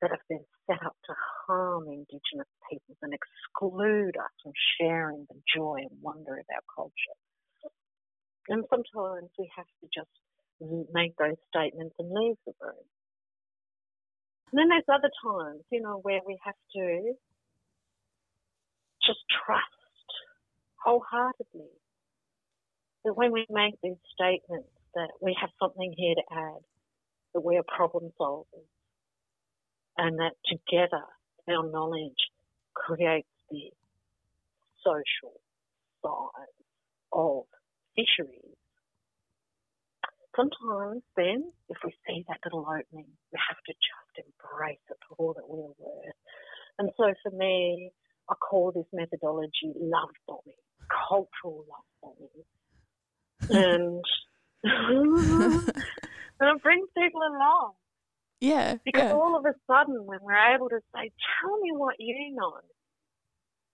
that 0.00 0.10
have 0.10 0.26
been 0.28 0.44
set 0.66 0.82
up 0.84 0.96
to 1.06 1.14
harm 1.46 1.86
Indigenous 1.86 2.50
peoples 2.68 2.98
and 3.02 3.14
exclude 3.14 4.16
us 4.16 4.34
from 4.42 4.52
sharing 4.80 5.26
the 5.30 5.38
joy 5.54 5.78
and 5.78 6.02
wonder 6.02 6.34
of 6.38 6.46
our 6.50 6.66
culture. 6.74 7.18
And 8.48 8.64
sometimes 8.68 9.30
we 9.38 9.50
have 9.54 9.70
to 9.80 9.86
just 9.94 10.10
make 10.92 11.16
those 11.16 11.36
statements 11.54 11.94
and 11.98 12.10
leave 12.10 12.36
the 12.46 12.52
room. 12.60 12.86
And 14.52 14.58
then 14.58 14.68
there's 14.68 14.84
other 14.92 15.10
times, 15.24 15.62
you 15.70 15.80
know, 15.80 15.98
where 16.02 16.20
we 16.26 16.38
have 16.44 16.54
to 16.76 17.14
just 19.04 19.20
trust 19.44 19.64
wholeheartedly 20.84 21.72
that 23.04 23.14
when 23.14 23.32
we 23.32 23.46
make 23.50 23.74
these 23.82 24.00
statements 24.12 24.68
that 24.94 25.10
we 25.20 25.36
have 25.40 25.50
something 25.60 25.92
here 25.96 26.14
to 26.14 26.22
add, 26.30 26.62
that 27.34 27.40
we 27.44 27.56
are 27.56 27.64
problem 27.66 28.12
solvers, 28.20 28.68
and 29.96 30.18
that 30.18 30.32
together 30.46 31.04
our 31.48 31.68
knowledge 31.70 32.30
creates 32.74 33.28
the 33.50 33.70
social 34.84 35.40
side 36.04 36.54
of 37.12 37.44
fisheries 37.96 38.51
sometimes 40.36 41.02
then, 41.16 41.52
if 41.68 41.78
we 41.84 41.92
see 42.06 42.24
that 42.28 42.38
little 42.44 42.66
opening, 42.66 43.06
we 43.32 43.38
have 43.48 43.58
to 43.66 43.72
just 43.72 44.26
embrace 44.26 44.78
it 44.90 44.96
for 45.08 45.14
all 45.18 45.34
that 45.34 45.48
we're 45.48 45.74
worth. 45.78 46.14
And 46.78 46.90
so 46.96 47.12
for 47.22 47.36
me, 47.36 47.92
I 48.30 48.34
call 48.34 48.72
this 48.72 48.86
methodology 48.92 49.72
love 49.78 50.10
bombing, 50.26 50.62
cultural 51.08 51.64
love 51.68 51.88
bombing. 52.02 52.44
and, 53.50 54.04
and 56.40 56.56
it 56.56 56.62
brings 56.62 56.88
people 56.96 57.20
along. 57.20 57.72
Yeah. 58.40 58.76
Because 58.84 59.10
yeah. 59.10 59.12
all 59.12 59.36
of 59.38 59.44
a 59.44 59.54
sudden, 59.66 60.04
when 60.04 60.18
we're 60.22 60.54
able 60.54 60.68
to 60.68 60.80
say, 60.94 61.12
tell 61.40 61.58
me 61.60 61.70
what 61.74 61.96
you 61.98 62.34
know, 62.34 62.54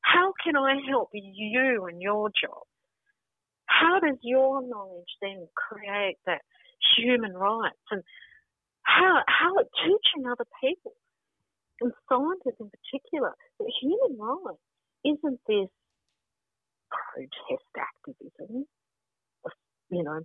how 0.00 0.32
can 0.44 0.56
I 0.56 0.76
help 0.88 1.10
you 1.12 1.86
and 1.86 2.00
your 2.00 2.28
job? 2.28 2.64
How 3.78 4.00
does 4.00 4.18
your 4.22 4.62
knowledge 4.66 5.12
then 5.22 5.46
create 5.54 6.18
that 6.26 6.42
human 6.96 7.32
rights 7.32 7.78
and 7.90 8.02
how, 8.82 9.22
how 9.26 9.54
teaching 9.84 10.26
other 10.26 10.46
people 10.60 10.94
and 11.80 11.92
scientists 12.08 12.58
in 12.58 12.70
particular 12.70 13.34
that 13.58 13.72
human 13.80 14.18
rights 14.18 14.58
isn't 15.04 15.40
this 15.46 15.70
protest 16.90 17.70
activism 17.78 18.66
of, 19.44 19.52
you 19.90 20.02
know, 20.02 20.20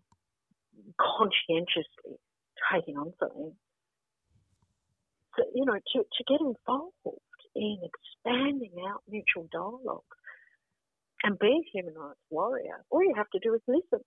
conscientiously 0.99 2.17
taking 2.71 2.97
on 2.97 3.13
something. 3.19 3.53
So, 5.37 5.43
you 5.53 5.65
know, 5.65 5.73
to, 5.73 5.99
to 5.99 6.23
get 6.27 6.41
involved 6.41 7.21
in 7.55 7.77
expanding 7.83 8.73
out 8.87 9.01
mutual 9.07 9.47
dialogue 9.51 10.09
and 11.23 11.39
be 11.39 11.47
a 11.47 11.69
human 11.71 11.95
rights 11.95 12.19
warrior, 12.29 12.83
all 12.89 13.03
you 13.03 13.13
have 13.15 13.29
to 13.31 13.39
do 13.39 13.53
is 13.53 13.61
listen. 13.67 14.03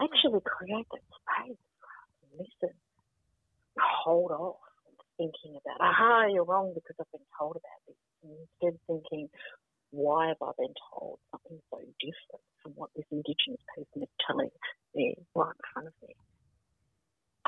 Actually 0.00 0.40
create 0.44 0.86
that 0.90 1.02
space 1.10 1.58
listen. 2.38 2.74
Hold 3.78 4.32
off 4.32 4.56
thinking 5.16 5.58
about, 5.60 5.80
aha, 5.80 6.26
you're 6.32 6.44
wrong 6.44 6.72
because 6.74 6.96
I've 7.00 7.12
been 7.12 7.28
told 7.38 7.56
about 7.56 7.80
this. 7.86 7.96
And 8.24 8.32
instead 8.32 8.80
thinking, 8.86 9.28
why 9.90 10.28
have 10.28 10.40
I 10.40 10.52
been 10.58 10.74
told 10.90 11.18
something 11.30 11.60
so 11.70 11.78
different 12.00 12.44
from 12.62 12.72
what 12.74 12.90
this 12.96 13.04
Indigenous 13.10 13.60
person 13.74 14.02
is 14.02 14.12
telling 14.26 14.50
me 14.94 15.14
right 15.34 15.52
in 15.52 15.64
front 15.72 15.88
of 15.88 15.94
me? 16.02 16.14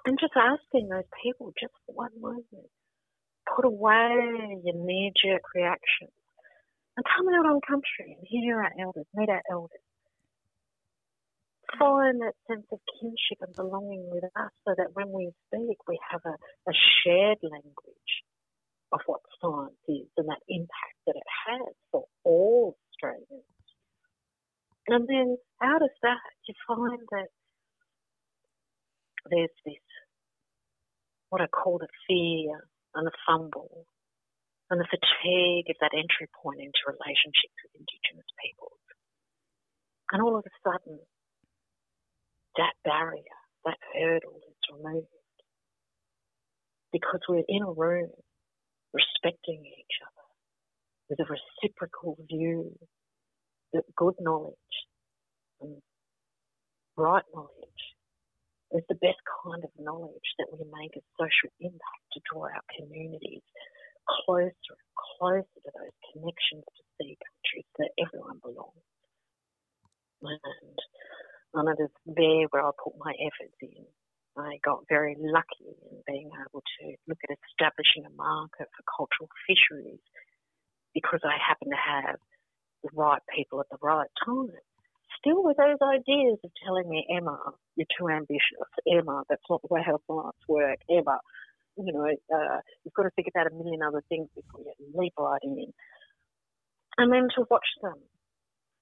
And 0.04 0.18
just 0.20 0.36
asking 0.36 0.88
those 0.88 1.08
people 1.22 1.52
just 1.58 1.72
for 1.86 1.94
one 1.94 2.12
moment, 2.20 2.68
put 3.48 3.64
away 3.64 4.60
your 4.62 4.76
knee 4.76 5.12
jerk 5.16 5.42
reactions 5.54 6.12
and 6.96 7.04
come 7.16 7.28
out 7.28 7.46
on 7.46 7.60
country 7.66 8.16
and 8.18 8.26
hear 8.26 8.62
our 8.62 8.72
elders, 8.80 9.06
meet 9.14 9.28
our 9.28 9.42
elders. 9.50 9.80
Find 11.78 12.20
that 12.22 12.34
sense 12.46 12.66
of 12.72 12.78
kinship 13.00 13.42
and 13.42 13.54
belonging 13.54 14.08
with 14.10 14.24
us 14.24 14.52
so 14.64 14.74
that 14.76 14.94
when 14.94 15.10
we 15.10 15.32
speak, 15.48 15.78
we 15.88 15.98
have 16.10 16.20
a, 16.24 16.36
a 16.70 16.74
shared 17.02 17.38
language 17.42 18.14
of 18.92 19.00
what 19.06 19.20
science 19.40 19.74
is 19.88 20.06
and 20.16 20.28
that 20.28 20.38
impact 20.48 20.98
that 21.06 21.16
it 21.16 21.30
has 21.48 21.74
for 21.90 22.04
all 22.22 22.76
Australians. 22.92 23.44
And 24.86 25.08
then 25.08 25.36
out 25.62 25.82
of 25.82 25.90
that, 26.02 26.30
you 26.46 26.54
find 26.68 27.00
that 27.10 27.28
there's 29.30 29.50
this, 29.64 29.74
what 31.30 31.40
I 31.42 31.46
call 31.48 31.78
the 31.78 31.88
fear 32.06 32.68
and 32.94 33.06
the 33.06 33.12
fumble 33.26 33.86
and 34.74 34.82
the 34.82 34.90
fatigue 34.90 35.70
of 35.70 35.78
that 35.78 35.94
entry 35.94 36.26
point 36.42 36.58
into 36.58 36.90
relationships 36.90 37.54
with 37.62 37.78
Indigenous 37.78 38.26
peoples. 38.42 38.82
And 40.10 40.18
all 40.18 40.34
of 40.34 40.42
a 40.42 40.54
sudden, 40.66 40.98
that 42.58 42.74
barrier, 42.82 43.38
that 43.64 43.78
hurdle 43.94 44.42
is 44.42 44.58
removed 44.74 45.06
because 46.90 47.22
we're 47.28 47.46
in 47.46 47.62
a 47.62 47.70
room 47.70 48.10
respecting 48.90 49.62
each 49.62 49.96
other 50.02 50.26
with 51.06 51.22
a 51.22 51.30
reciprocal 51.30 52.18
view 52.26 52.74
that 53.74 53.86
good 53.94 54.14
knowledge 54.18 54.74
and 55.60 55.78
right 56.96 57.22
knowledge 57.32 57.84
is 58.74 58.82
the 58.88 58.98
best 58.98 59.22
kind 59.46 59.62
of 59.62 59.70
knowledge 59.78 60.34
that 60.38 60.50
we 60.50 60.66
make 60.66 60.98
a 60.98 61.02
social 61.14 61.50
impact 61.60 62.04
to 62.12 62.20
draw 62.26 62.42
our 62.42 62.66
communities 62.74 63.42
closer 64.08 64.72
and 64.72 64.92
closer 64.96 65.58
to 65.64 65.70
those 65.72 65.96
connections 66.12 66.64
to 66.64 66.82
see 66.98 67.16
countries 67.18 67.68
that 67.78 67.90
everyone 67.98 68.40
belongs. 68.42 68.84
And 70.22 70.78
and 71.54 71.68
it 71.70 71.82
is 71.82 71.94
there 72.06 72.50
where 72.50 72.66
I 72.66 72.70
put 72.82 72.98
my 72.98 73.14
efforts 73.14 73.54
in. 73.62 73.86
I 74.36 74.58
got 74.66 74.82
very 74.88 75.14
lucky 75.14 75.70
in 75.70 76.02
being 76.06 76.30
able 76.34 76.62
to 76.62 76.84
look 77.06 77.22
at 77.22 77.38
establishing 77.54 78.02
a 78.02 78.10
market 78.18 78.66
for 78.74 78.82
cultural 78.90 79.30
fisheries 79.46 80.02
because 80.92 81.22
I 81.22 81.38
happen 81.38 81.70
to 81.70 81.78
have 81.78 82.18
the 82.82 82.90
right 82.94 83.22
people 83.30 83.60
at 83.60 83.70
the 83.70 83.78
right 83.80 84.10
time. 84.26 84.50
Still 85.22 85.44
with 85.46 85.56
those 85.56 85.78
ideas 85.78 86.42
of 86.42 86.50
telling 86.66 86.90
me, 86.90 87.06
Emma, 87.06 87.38
you're 87.76 87.86
too 87.94 88.10
ambitious. 88.10 88.66
Emma, 88.90 89.22
that's 89.30 89.46
not 89.48 89.62
the 89.62 89.70
way 89.70 89.80
how 89.86 90.02
science 90.10 90.42
work. 90.48 90.78
Emma, 90.90 91.22
you 91.76 91.92
know, 91.92 92.06
uh, 92.06 92.60
you've 92.84 92.94
got 92.94 93.04
to 93.04 93.10
think 93.10 93.28
about 93.28 93.50
a 93.50 93.54
million 93.54 93.82
other 93.82 94.02
things 94.08 94.28
before 94.34 94.60
you 94.60 94.74
leap 94.94 95.14
right 95.18 95.40
in. 95.42 95.72
And 96.96 97.12
then 97.12 97.28
to 97.36 97.44
watch 97.50 97.66
them 97.82 97.98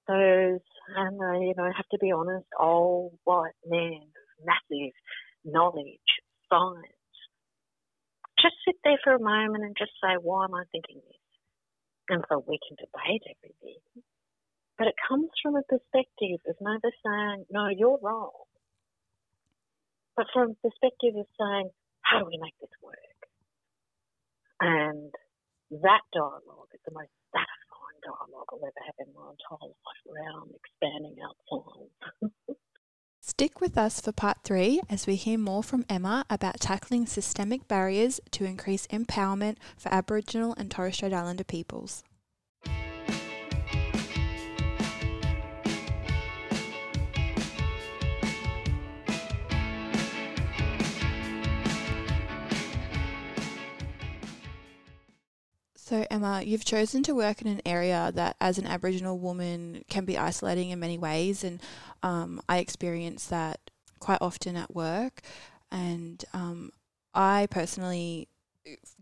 those, 0.08 0.60
and 0.96 1.22
I, 1.22 1.36
you 1.38 1.54
know, 1.56 1.70
have 1.74 1.88
to 1.92 1.98
be 1.98 2.12
honest, 2.12 2.46
old 2.58 3.12
white 3.24 3.56
men, 3.66 4.02
massive 4.44 4.92
knowledge, 5.44 6.10
science. 6.50 7.16
Just 8.40 8.56
sit 8.66 8.76
there 8.84 8.98
for 9.04 9.14
a 9.14 9.22
moment 9.22 9.64
and 9.64 9.76
just 9.78 9.92
say, 10.02 10.18
why 10.20 10.44
am 10.44 10.54
I 10.54 10.64
thinking 10.72 11.00
this? 11.06 11.22
And 12.08 12.24
so 12.28 12.44
we 12.46 12.58
can 12.58 12.76
debate 12.76 13.22
everything. 13.30 13.80
But 14.76 14.88
it 14.88 14.94
comes 15.08 15.30
from 15.42 15.54
a 15.54 15.62
perspective 15.62 16.42
of 16.48 16.56
never 16.60 16.90
saying, 17.06 17.46
no, 17.50 17.68
you're 17.68 18.00
wrong. 18.02 18.32
But 20.16 20.26
from 20.32 20.50
a 20.50 20.68
perspective 20.68 21.14
of 21.16 21.26
saying, 21.38 21.70
how 22.12 22.18
do 22.18 22.26
we 22.26 22.38
make 22.40 22.54
this 22.60 22.70
work? 22.82 23.18
And 24.60 25.10
that 25.82 26.02
dialogue 26.12 26.68
is 26.74 26.80
the 26.84 26.92
most 26.92 27.08
satisfying 27.32 28.00
dialogue 28.04 28.48
I'll 28.52 28.58
ever 28.60 28.84
have 28.84 28.94
in 29.00 29.14
my 29.14 29.32
entire 29.32 29.72
life 29.72 30.04
around 30.12 30.52
expanding 30.52 31.16
outside. 31.24 32.56
Stick 33.24 33.60
with 33.60 33.78
us 33.78 34.00
for 34.00 34.12
part 34.12 34.38
three 34.44 34.82
as 34.90 35.06
we 35.06 35.14
hear 35.14 35.38
more 35.38 35.62
from 35.62 35.86
Emma 35.88 36.24
about 36.28 36.60
tackling 36.60 37.06
systemic 37.06 37.66
barriers 37.66 38.20
to 38.32 38.44
increase 38.44 38.86
empowerment 38.88 39.56
for 39.78 39.94
Aboriginal 39.94 40.54
and 40.58 40.70
Torres 40.70 40.96
Strait 40.96 41.12
Islander 41.12 41.44
peoples. 41.44 42.02
So, 55.92 56.06
Emma, 56.10 56.40
you've 56.42 56.64
chosen 56.64 57.02
to 57.02 57.14
work 57.14 57.42
in 57.42 57.48
an 57.48 57.60
area 57.66 58.10
that, 58.14 58.36
as 58.40 58.56
an 58.56 58.66
Aboriginal 58.66 59.18
woman, 59.18 59.84
can 59.90 60.06
be 60.06 60.16
isolating 60.16 60.70
in 60.70 60.80
many 60.80 60.96
ways. 60.96 61.44
And 61.44 61.60
um, 62.02 62.40
I 62.48 62.60
experience 62.60 63.26
that 63.26 63.60
quite 64.00 64.16
often 64.22 64.56
at 64.56 64.74
work. 64.74 65.20
And 65.70 66.24
um, 66.32 66.70
I 67.12 67.46
personally 67.50 68.28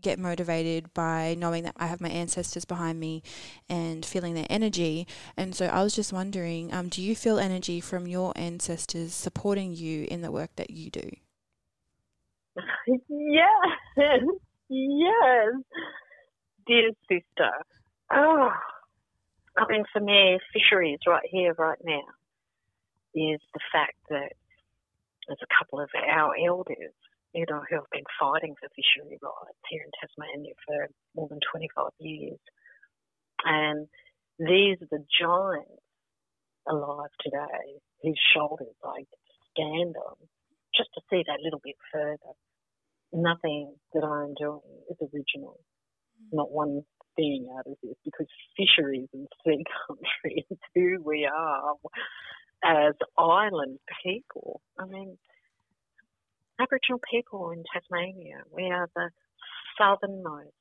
get 0.01 0.19
motivated 0.19 0.93
by 0.93 1.37
knowing 1.39 1.63
that 1.63 1.75
I 1.77 1.87
have 1.87 2.01
my 2.01 2.09
ancestors 2.09 2.65
behind 2.65 2.99
me 2.99 3.23
and 3.69 4.05
feeling 4.05 4.33
their 4.33 4.47
energy. 4.49 5.07
And 5.37 5.55
so 5.55 5.67
I 5.67 5.83
was 5.83 5.95
just 5.95 6.11
wondering 6.11 6.73
um, 6.73 6.89
do 6.89 7.01
you 7.01 7.15
feel 7.15 7.39
energy 7.39 7.79
from 7.79 8.05
your 8.05 8.33
ancestors 8.35 9.13
supporting 9.13 9.73
you 9.73 10.07
in 10.11 10.23
the 10.23 10.29
work 10.29 10.57
that 10.57 10.71
you 10.71 10.89
do? 10.89 11.09
yes, 13.07 13.47
yes 14.67 15.53
dear 16.71 16.91
sister, 17.09 17.51
oh, 18.13 18.49
I 19.57 19.63
mean, 19.67 19.83
for 19.91 19.99
me, 19.99 20.39
fisheries 20.53 20.99
right 21.05 21.27
here, 21.29 21.53
right 21.57 21.77
now, 21.83 22.07
is 23.13 23.41
the 23.53 23.59
fact 23.73 23.97
that 24.09 24.31
there's 25.27 25.43
a 25.43 25.53
couple 25.59 25.81
of 25.81 25.89
our 26.07 26.31
elders, 26.47 26.95
you 27.33 27.45
know, 27.49 27.61
who 27.69 27.75
have 27.75 27.91
been 27.91 28.07
fighting 28.17 28.55
for 28.59 28.69
fishery 28.69 29.19
rights 29.21 29.63
here 29.69 29.83
in 29.83 29.91
Tasmania 29.99 30.53
for 30.65 30.87
more 31.13 31.27
than 31.27 31.39
25 31.51 31.91
years. 31.99 32.39
And 33.43 33.87
these 34.39 34.77
are 34.81 34.91
the 34.91 35.03
giants 35.19 35.83
alive 36.69 37.11
today 37.19 37.81
whose 38.01 38.19
shoulders 38.33 38.75
I 38.83 39.03
stand 39.51 39.95
on 39.97 40.15
just 40.75 40.89
to 40.95 41.01
see 41.09 41.23
that 41.27 41.43
little 41.43 41.61
bit 41.61 41.75
further. 41.91 42.31
Nothing 43.11 43.75
that 43.93 44.05
I'm 44.05 44.33
doing 44.39 44.61
is 44.89 44.97
original 45.01 45.59
Mm-hmm. 46.21 46.37
not 46.37 46.51
one 46.51 46.81
thing 47.15 47.49
out 47.57 47.67
of 47.67 47.75
this 47.83 47.95
because 48.05 48.27
fisheries 48.57 49.07
and 49.13 49.27
sea 49.45 49.63
country 49.87 50.45
is 50.49 50.57
who 50.75 51.01
we 51.03 51.25
are 51.25 51.73
as 52.63 52.93
island 53.17 53.79
people. 54.03 54.61
I 54.79 54.85
mean, 54.85 55.17
Aboriginal 56.59 56.99
people 57.09 57.51
in 57.51 57.63
Tasmania, 57.73 58.43
we 58.55 58.65
are 58.65 58.89
the 58.95 59.09
southernmost, 59.77 60.51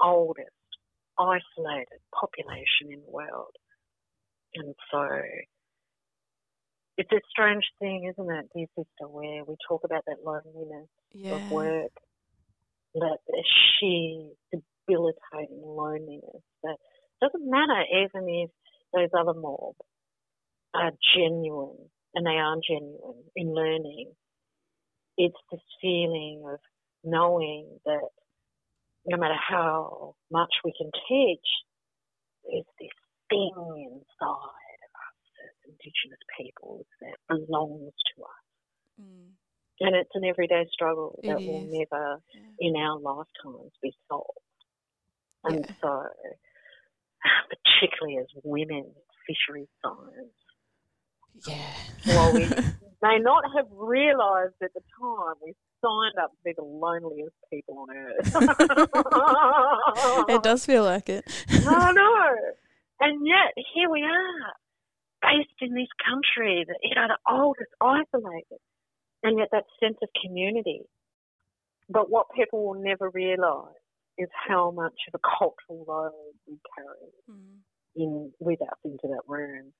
oldest 0.00 0.50
isolated 1.18 2.00
population 2.18 2.92
in 2.92 3.00
the 3.00 3.10
world. 3.10 3.54
And 4.54 4.74
so 4.90 5.08
it's 6.96 7.10
a 7.12 7.20
strange 7.30 7.64
thing, 7.80 8.04
isn't 8.12 8.30
it, 8.30 8.46
dear 8.54 8.66
sister, 8.76 9.08
where 9.08 9.44
we 9.44 9.56
talk 9.68 9.82
about 9.84 10.04
that 10.06 10.24
loneliness 10.24 10.88
Yeah. 11.12 11.32
of 11.36 11.50
work, 11.50 11.92
that 12.94 13.18
sheer 13.80 14.30
debilitating 14.88 15.62
loneliness. 15.62 16.42
That 16.62 16.76
doesn't 17.20 17.48
matter 17.48 17.82
even 17.92 18.28
if 18.28 18.50
those 18.92 19.10
other 19.18 19.38
mob 19.38 19.74
are 20.74 20.92
genuine, 21.16 21.90
and 22.14 22.26
they 22.26 22.38
are 22.38 22.56
genuine 22.66 23.24
in 23.36 23.54
learning. 23.54 24.12
It's 25.16 25.36
this 25.50 25.60
feeling 25.80 26.42
of 26.52 26.58
knowing 27.04 27.78
that 27.84 28.08
no 29.06 29.16
matter 29.16 29.36
how 29.36 30.14
much 30.30 30.50
we 30.64 30.72
can 30.76 30.90
teach, 31.08 31.46
there's 32.44 32.64
this 32.80 32.88
thing 33.30 33.52
inside 33.56 34.80
of 34.82 34.92
us 34.96 35.20
as 35.44 35.54
Indigenous 35.70 36.24
peoples 36.36 36.86
that 37.00 37.16
belongs 37.28 37.92
to 38.16 38.22
us. 38.22 38.44
Mm. 39.00 39.30
And 39.80 39.96
it's 39.96 40.10
an 40.14 40.24
everyday 40.24 40.66
struggle 40.72 41.18
It 41.22 41.26
that 41.26 41.44
will 41.44 41.66
never 41.68 42.20
Yeah. 42.32 42.40
in 42.60 42.76
our 42.76 42.98
lifetimes 42.98 43.72
be 43.82 43.92
solved. 44.08 44.38
And 45.44 45.64
Yeah. 45.64 45.74
so, 45.82 46.08
particularly 47.50 48.18
as 48.18 48.26
women 48.42 48.84
in 48.84 48.94
fisheries 49.26 49.68
science, 49.82 50.34
Yeah. 51.46 52.14
while 52.14 52.32
we 52.32 52.44
may 53.02 53.18
not 53.18 53.44
have 53.56 53.66
realised 53.70 54.54
at 54.62 54.72
the 54.74 54.80
time, 55.00 55.34
we 55.42 55.54
signed 55.82 56.18
up 56.22 56.30
to 56.30 56.36
be 56.44 56.52
the 56.56 56.62
loneliest 56.64 57.36
people 57.52 57.78
on 57.80 57.90
earth. 57.96 58.32
it 60.28 60.42
does 60.42 60.64
feel 60.64 60.84
like 60.84 61.08
it. 61.08 61.24
I 61.66 61.92
know. 61.92 62.36
And 63.00 63.26
yet, 63.26 63.52
here 63.74 63.90
we 63.90 64.02
are, 64.02 64.52
based 65.20 65.58
in 65.60 65.74
this 65.74 65.88
country, 66.08 66.64
that, 66.66 66.78
you 66.82 66.94
know, 66.94 67.08
the 67.08 67.18
oldest, 67.30 67.72
isolated, 67.80 68.60
and 69.24 69.36
yet 69.36 69.48
that 69.50 69.64
sense 69.82 69.98
of 70.00 70.08
community. 70.24 70.82
But 71.90 72.08
what 72.08 72.28
people 72.34 72.64
will 72.64 72.80
never 72.80 73.10
realise 73.10 73.74
is 74.18 74.28
how 74.48 74.70
much 74.70 74.94
of 75.12 75.20
a 75.20 75.22
cultural 75.38 75.84
load 75.86 76.34
we 76.46 76.58
carry 76.76 77.12
Mm. 77.30 77.58
in 77.96 78.32
with 78.40 78.60
us 78.62 78.78
into 78.84 79.08
that 79.08 79.22
room 79.26 79.72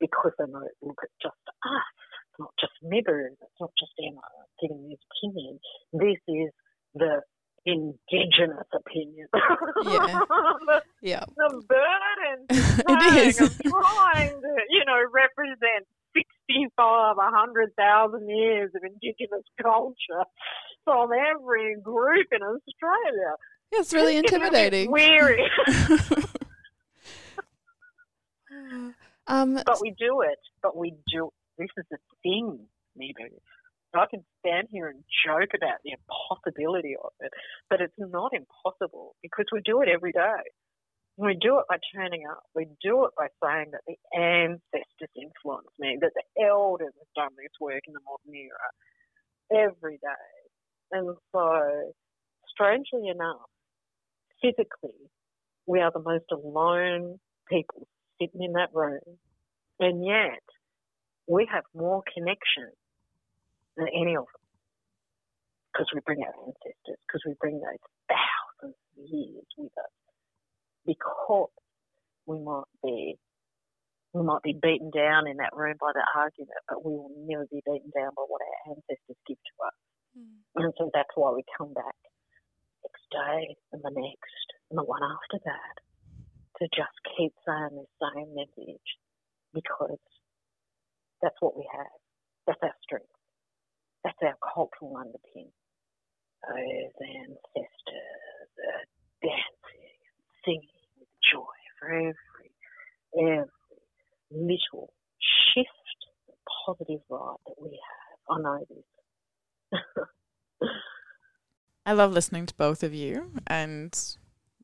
because 0.00 0.32
they 0.38 0.46
might 0.46 0.74
look 0.82 0.98
at 1.02 1.10
just 1.22 1.36
us, 1.48 1.82
it's 2.30 2.38
not 2.38 2.52
just 2.60 2.72
Mibu, 2.82 3.26
it's 3.32 3.60
not 3.60 3.70
just 3.78 3.92
Emma 3.98 4.20
giving 4.60 4.88
this 4.88 4.98
opinion. 5.10 5.58
This 5.92 6.20
is 6.28 6.50
the 6.94 7.22
indigenous 7.66 8.68
opinion. 8.74 9.28
Yeah. 9.84 10.20
the, 10.66 10.82
Yeah. 11.02 11.24
the 11.36 11.62
burden 11.66 12.46
it 12.50 13.26
is. 13.26 13.40
of 13.40 13.58
trying 13.62 14.40
to, 14.40 14.54
you 14.68 14.84
know, 14.84 15.00
represent 15.12 15.86
65, 16.14 17.16
100,000 17.16 18.28
years 18.28 18.70
of 18.74 18.82
indigenous 18.84 19.44
culture 19.60 20.24
from 20.84 21.10
every 21.12 21.76
group 21.80 22.26
in 22.32 22.42
Australia. 22.42 23.32
Yeah, 23.72 23.80
it's 23.80 23.92
really 23.92 24.16
It's 24.16 24.30
a 24.30 24.34
intimidating. 24.34 24.90
Weary. 24.90 25.50
um, 29.26 29.60
But 29.66 29.80
we 29.80 29.94
do 29.98 30.20
it. 30.22 30.38
But 30.62 30.76
we 30.76 30.94
do. 31.12 31.30
This 31.58 31.68
is 31.76 31.84
the 31.90 31.98
thing, 32.22 32.60
maybe. 32.96 33.14
I 33.94 34.06
can 34.10 34.24
stand 34.40 34.68
here 34.70 34.88
and 34.88 35.04
joke 35.24 35.54
about 35.54 35.78
the 35.84 35.94
impossibility 35.94 36.96
of 36.96 37.12
it, 37.20 37.30
but 37.70 37.80
it's 37.80 37.94
not 37.96 38.32
impossible 38.34 39.14
because 39.22 39.46
we 39.52 39.60
do 39.64 39.82
it 39.82 39.88
every 39.88 40.12
day. 40.12 40.42
We 41.16 41.38
do 41.40 41.60
it 41.60 41.66
by 41.68 41.78
turning 41.94 42.24
up. 42.28 42.42
We 42.56 42.66
do 42.82 43.04
it 43.04 43.12
by 43.16 43.28
saying 43.38 43.70
that 43.70 43.86
the 43.86 43.94
ancestors 44.18 45.14
influenced 45.14 45.78
me, 45.78 45.96
that 46.00 46.10
the 46.10 46.26
elders 46.42 46.92
have 46.98 47.14
done 47.14 47.36
this 47.36 47.54
work 47.60 47.86
in 47.86 47.94
the 47.94 48.00
modern 48.02 48.34
era 48.34 49.70
every 49.70 49.98
day. 50.02 50.32
And 50.90 51.14
so, 51.30 51.92
strangely 52.54 53.08
enough, 53.08 53.50
physically, 54.40 55.10
we 55.66 55.80
are 55.80 55.90
the 55.92 56.02
most 56.02 56.24
alone 56.32 57.18
people 57.48 57.86
sitting 58.20 58.42
in 58.42 58.52
that 58.52 58.70
room. 58.72 59.00
And 59.80 60.04
yet, 60.04 60.42
we 61.26 61.48
have 61.52 61.64
more 61.74 62.02
connection 62.12 62.70
than 63.76 63.88
any 63.88 64.16
of 64.16 64.24
them. 64.30 64.44
Because 65.72 65.88
we 65.92 66.00
bring 66.06 66.22
our 66.22 66.34
ancestors, 66.46 67.00
because 67.06 67.22
we 67.26 67.34
bring 67.40 67.58
those 67.58 67.82
thousands 68.06 68.78
of 68.78 69.10
years 69.10 69.46
with 69.58 69.72
us. 69.74 69.90
Because 70.86 71.50
we 72.26 72.38
might 72.38 72.70
be 72.82 73.16
we 74.14 74.22
might 74.22 74.42
be 74.46 74.54
beaten 74.54 74.94
down 74.94 75.26
in 75.26 75.38
that 75.38 75.50
room 75.58 75.74
by 75.80 75.90
the 75.90 76.06
argument, 76.14 76.54
but 76.70 76.86
we 76.86 76.92
will 76.92 77.10
never 77.26 77.50
be 77.50 77.58
beaten 77.66 77.90
down 77.90 78.14
by 78.14 78.22
what 78.22 78.38
our 78.38 78.70
ancestors 78.70 79.18
give 79.26 79.42
to 79.42 79.54
us. 79.66 79.74
Hmm. 80.14 80.62
And 80.62 80.72
so 80.78 80.88
that's 80.94 81.10
why 81.16 81.34
we 81.34 81.42
come 81.58 81.74
back 81.74 81.98
next 82.84 83.06
day 83.10 83.56
and 83.72 83.82
the 83.82 83.90
next 83.94 84.46
and 84.70 84.78
the 84.78 84.84
one 84.84 85.02
after 85.02 85.38
that 85.44 85.76
to 86.60 86.64
just 86.76 86.94
keep 87.16 87.32
saying 87.46 87.74
the 87.74 87.86
same 87.98 88.34
message 88.34 88.88
because 89.52 89.98
that's 91.22 91.36
what 91.40 91.56
we 91.56 91.66
have. 91.72 91.98
That's 92.46 92.60
our 92.62 92.74
strength. 92.82 93.06
That's 94.04 94.18
our 94.22 94.36
cultural 94.54 94.94
underpin. 95.00 95.48
Those 96.44 96.96
ancestors 97.00 98.52
are 98.60 98.84
dancing 99.22 99.96
and 100.04 100.28
singing 100.44 100.84
with 100.98 101.08
joy 101.32 101.56
for 101.80 101.88
every, 101.90 102.52
every 103.18 103.48
little 104.30 104.92
shift, 105.54 105.68
positive 106.66 107.00
right 107.08 107.36
that 107.46 107.54
we 107.60 107.80
have. 107.80 108.18
I 108.30 108.40
know 108.42 108.64
this. 108.68 108.84
I 111.86 111.92
love 111.92 112.12
listening 112.12 112.46
to 112.46 112.54
both 112.54 112.82
of 112.82 112.94
you, 112.94 113.32
and 113.46 113.96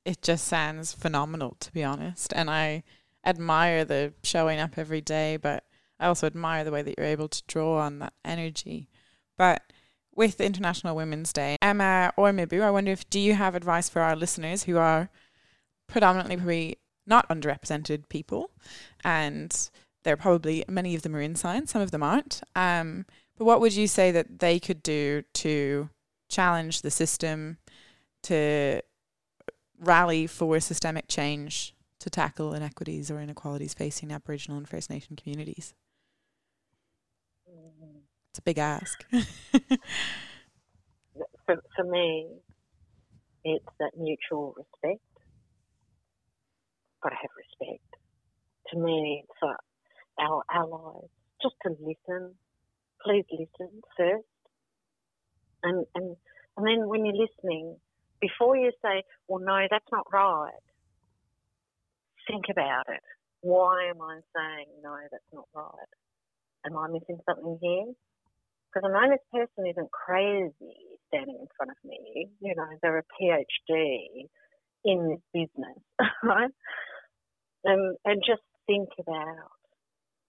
it 0.04 0.22
just 0.22 0.46
sounds 0.46 0.92
phenomenal, 0.92 1.56
to 1.60 1.72
be 1.72 1.84
honest. 1.84 2.32
And 2.34 2.50
I 2.50 2.82
admire 3.24 3.84
the 3.84 4.14
showing 4.22 4.58
up 4.58 4.78
every 4.78 5.00
day, 5.00 5.36
but 5.36 5.64
I 5.98 6.06
also 6.06 6.26
admire 6.26 6.64
the 6.64 6.72
way 6.72 6.82
that 6.82 6.94
you're 6.96 7.06
able 7.06 7.28
to 7.28 7.42
draw 7.46 7.78
on 7.78 7.98
that 7.98 8.14
energy. 8.24 8.88
But 9.36 9.62
with 10.14 10.40
International 10.40 10.96
Women's 10.96 11.32
Day, 11.32 11.56
Emma 11.60 12.12
or 12.16 12.30
Mibu, 12.30 12.62
I 12.62 12.70
wonder 12.70 12.92
if 12.92 13.08
do 13.10 13.20
you 13.20 13.34
have 13.34 13.54
advice 13.54 13.88
for 13.88 14.00
our 14.00 14.16
listeners 14.16 14.64
who 14.64 14.78
are 14.78 15.10
predominantly 15.86 16.36
probably 16.36 16.78
not 17.06 17.28
underrepresented 17.28 18.08
people, 18.08 18.50
and 19.04 19.70
there 20.04 20.14
are 20.14 20.18
probably 20.18 20.64
many 20.68 20.94
of 20.94 21.02
them 21.02 21.14
are 21.14 21.20
in 21.20 21.36
science, 21.36 21.72
some 21.72 21.82
of 21.82 21.90
them 21.90 22.02
aren't. 22.02 22.40
Um, 22.56 23.04
but 23.36 23.44
what 23.44 23.60
would 23.60 23.74
you 23.74 23.86
say 23.86 24.10
that 24.10 24.38
they 24.38 24.58
could 24.58 24.82
do 24.82 25.22
to 25.34 25.90
challenge 26.30 26.82
the 26.82 26.90
system, 26.90 27.58
to 28.22 28.80
rally 29.78 30.26
for 30.26 30.60
systemic 30.60 31.08
change 31.08 31.74
to 31.98 32.10
tackle 32.10 32.54
inequities 32.54 33.10
or 33.10 33.20
inequalities 33.20 33.74
facing 33.74 34.10
Aboriginal 34.10 34.58
and 34.58 34.68
First 34.68 34.90
Nation 34.90 35.16
communities? 35.16 35.74
It's 38.30 38.38
a 38.38 38.42
big 38.42 38.58
ask. 38.58 39.04
for, 41.46 41.56
for 41.74 41.84
me, 41.84 42.28
it's 43.44 43.66
that 43.80 43.92
mutual 43.98 44.54
respect. 44.56 45.00
Got 47.02 47.10
to 47.10 47.16
have 47.16 47.30
respect. 47.36 47.84
To 48.72 48.78
me, 48.78 49.24
it's 49.24 49.38
our 50.18 50.42
allies 50.52 51.08
just 51.42 51.56
to 51.64 51.70
listen. 51.80 52.34
Please 53.04 53.24
listen 53.32 53.80
first, 53.96 54.24
and 55.62 55.86
and 55.94 56.16
and 56.56 56.66
then 56.66 56.88
when 56.88 57.04
you're 57.04 57.14
listening, 57.14 57.76
before 58.20 58.56
you 58.56 58.72
say, 58.82 59.02
"Well, 59.28 59.42
no, 59.44 59.66
that's 59.70 59.90
not 59.92 60.06
right," 60.12 60.52
think 62.28 62.46
about 62.50 62.84
it. 62.88 63.02
Why 63.42 63.88
am 63.90 64.02
I 64.02 64.20
saying 64.36 64.66
no? 64.82 64.96
That's 65.10 65.32
not 65.32 65.48
right. 65.54 65.90
Am 66.66 66.76
I 66.76 66.88
missing 66.88 67.18
something 67.26 67.58
here? 67.60 67.92
Because 68.72 68.88
I 68.88 68.92
know 68.92 69.10
this 69.10 69.26
person 69.32 69.70
isn't 69.70 69.90
crazy 69.90 70.98
standing 71.08 71.38
in 71.40 71.46
front 71.56 71.72
of 71.72 71.76
me. 71.84 72.28
You 72.40 72.54
know, 72.54 72.66
they're 72.82 72.98
a 72.98 73.02
PhD 73.20 74.28
in 74.84 75.08
this 75.08 75.20
business, 75.32 75.78
right? 76.22 76.50
And 77.64 77.96
and 78.04 78.22
just 78.26 78.42
think 78.66 78.88
about 79.00 79.50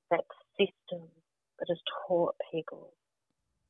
that 0.09 0.25
system 0.57 1.07
that 1.59 1.67
has 1.69 1.79
taught 2.07 2.35
people, 2.51 2.93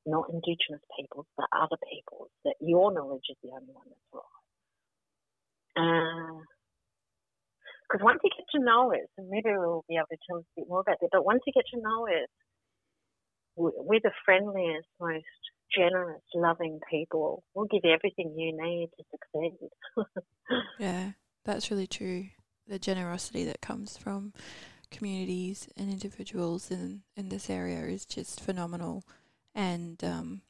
not 0.06 0.30
Indigenous 0.30 0.82
peoples, 0.98 1.26
but 1.38 1.48
other 1.56 1.78
peoples, 1.92 2.30
that 2.46 2.56
your 2.60 2.94
knowledge 2.94 3.26
is 3.30 3.38
the 3.44 3.50
only 3.50 3.72
one 3.74 3.88
that's 3.88 4.14
right. 4.14 4.24
Uh, 5.78 6.42
because 7.88 8.04
once 8.04 8.20
you 8.24 8.30
get 8.36 8.46
to 8.56 8.64
know 8.64 8.92
us, 8.94 9.08
and 9.18 9.30
maybe 9.30 9.50
we'll 9.50 9.84
be 9.90 9.96
able 9.96 10.08
to 10.12 10.18
tell 10.28 10.38
us 10.40 10.46
a 10.58 10.62
bit 10.62 10.70
more 10.70 10.80
about 10.80 10.98
that, 11.02 11.10
but 11.12 11.26
once 11.26 11.42
you 11.46 11.54
get 11.54 11.66
to 11.74 11.82
know 11.82 12.08
us, 12.08 12.30
we- 13.56 13.72
we're 13.76 14.00
the 14.02 14.14
friendliest, 14.24 14.88
most 15.00 15.26
generous, 15.76 16.22
loving 16.34 16.80
people. 16.90 17.44
We'll 17.54 17.66
give 17.66 17.82
you 17.84 17.92
everything 17.92 18.34
you 18.38 18.54
need 18.56 18.90
to 18.98 19.04
succeed. 19.12 19.70
Yeah. 20.80 21.12
That's 21.44 21.72
really 21.72 21.88
true. 21.88 22.28
The 22.68 22.78
generosity 22.80 23.44
that 23.46 23.62
comes 23.62 23.98
from 23.98 24.34
communities 24.92 25.68
and 25.76 25.90
individuals 25.90 26.70
in, 26.70 27.02
in 27.16 27.30
this 27.30 27.50
area 27.50 27.80
is 27.86 28.06
just 28.06 28.40
phenomenal. 28.42 29.04
And 29.54 30.04
um, 30.04 30.42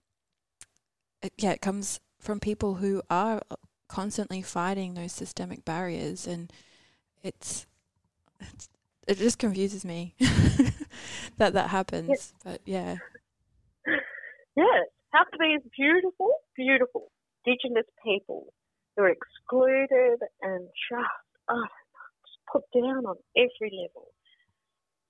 it, 1.22 1.34
yeah, 1.38 1.52
it 1.52 1.62
comes 1.62 2.00
from 2.20 2.40
people 2.40 2.76
who 2.76 3.02
are 3.10 3.42
constantly 3.88 4.42
fighting 4.42 4.94
those 4.94 5.12
systemic 5.12 5.66
barriers, 5.66 6.28
and 6.28 6.52
it's, 7.24 7.66
it's 8.40 8.70
it 9.08 9.18
just 9.18 9.40
confuses 9.40 9.84
me 9.84 10.14
that 11.38 11.54
that 11.54 11.70
happens. 11.70 12.10
Yes. 12.10 12.34
But 12.44 12.62
yeah, 12.66 12.98
Yes, 14.56 14.88
Huckabee 15.16 15.58
is 15.58 15.64
beautiful, 15.78 16.32
beautiful. 16.56 17.12
Indigenous 17.46 17.88
people 18.04 18.54
who 18.96 19.04
are 19.04 19.10
excluded 19.10 20.20
and 20.42 20.68
just, 20.92 21.10
oh, 21.50 21.68
just 22.26 22.40
put 22.52 22.64
down 22.74 23.06
on 23.06 23.16
every 23.36 23.72
level. 23.72 24.08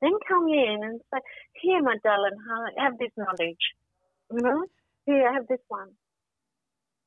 Then 0.02 0.14
come 0.28 0.48
in 0.48 0.80
and 0.84 1.02
say, 1.14 1.20
here, 1.62 1.82
my 1.82 1.98
darling 2.04 2.38
have 2.78 2.98
this 2.98 3.12
knowledge. 3.18 3.62
You 4.34 4.42
know, 4.42 4.64
here, 5.06 5.28
I 5.28 5.34
have 5.34 5.48
this 5.48 5.60
one. 5.68 5.90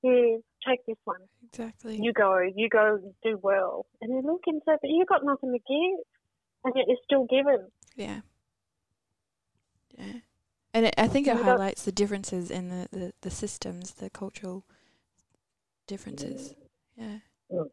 Here, 0.02 0.38
take 0.66 0.84
this 0.86 0.96
one. 1.04 1.20
exactly. 1.48 1.98
You 2.00 2.12
go, 2.12 2.38
you 2.54 2.68
go 2.68 2.98
do 3.22 3.38
well. 3.42 3.86
And 4.02 4.10
they 4.12 4.26
look 4.26 4.42
and 4.46 4.60
say, 4.66 4.72
but 4.80 4.90
you've 4.90 5.08
got 5.08 5.24
nothing 5.24 5.52
to 5.52 5.58
give. 5.58 6.04
And 6.64 6.74
yet 6.76 6.86
you're 6.88 6.98
still 7.04 7.24
given. 7.26 7.68
Yeah. 7.96 8.20
Yeah. 9.98 10.20
And 10.72 10.86
it, 10.86 10.94
I 10.98 11.06
think 11.08 11.26
it 11.26 11.30
You 11.30 11.36
don't- 11.36 11.44
highlights 11.44 11.84
the 11.84 11.92
differences 11.92 12.50
in 12.50 12.68
the, 12.68 12.88
the, 12.90 13.12
the 13.22 13.30
systems, 13.30 13.92
the 13.92 14.10
cultural 14.10 14.64
differences. 15.86 16.54
Mm. 16.98 17.20
Yeah. 17.50 17.56
Mm. 17.58 17.66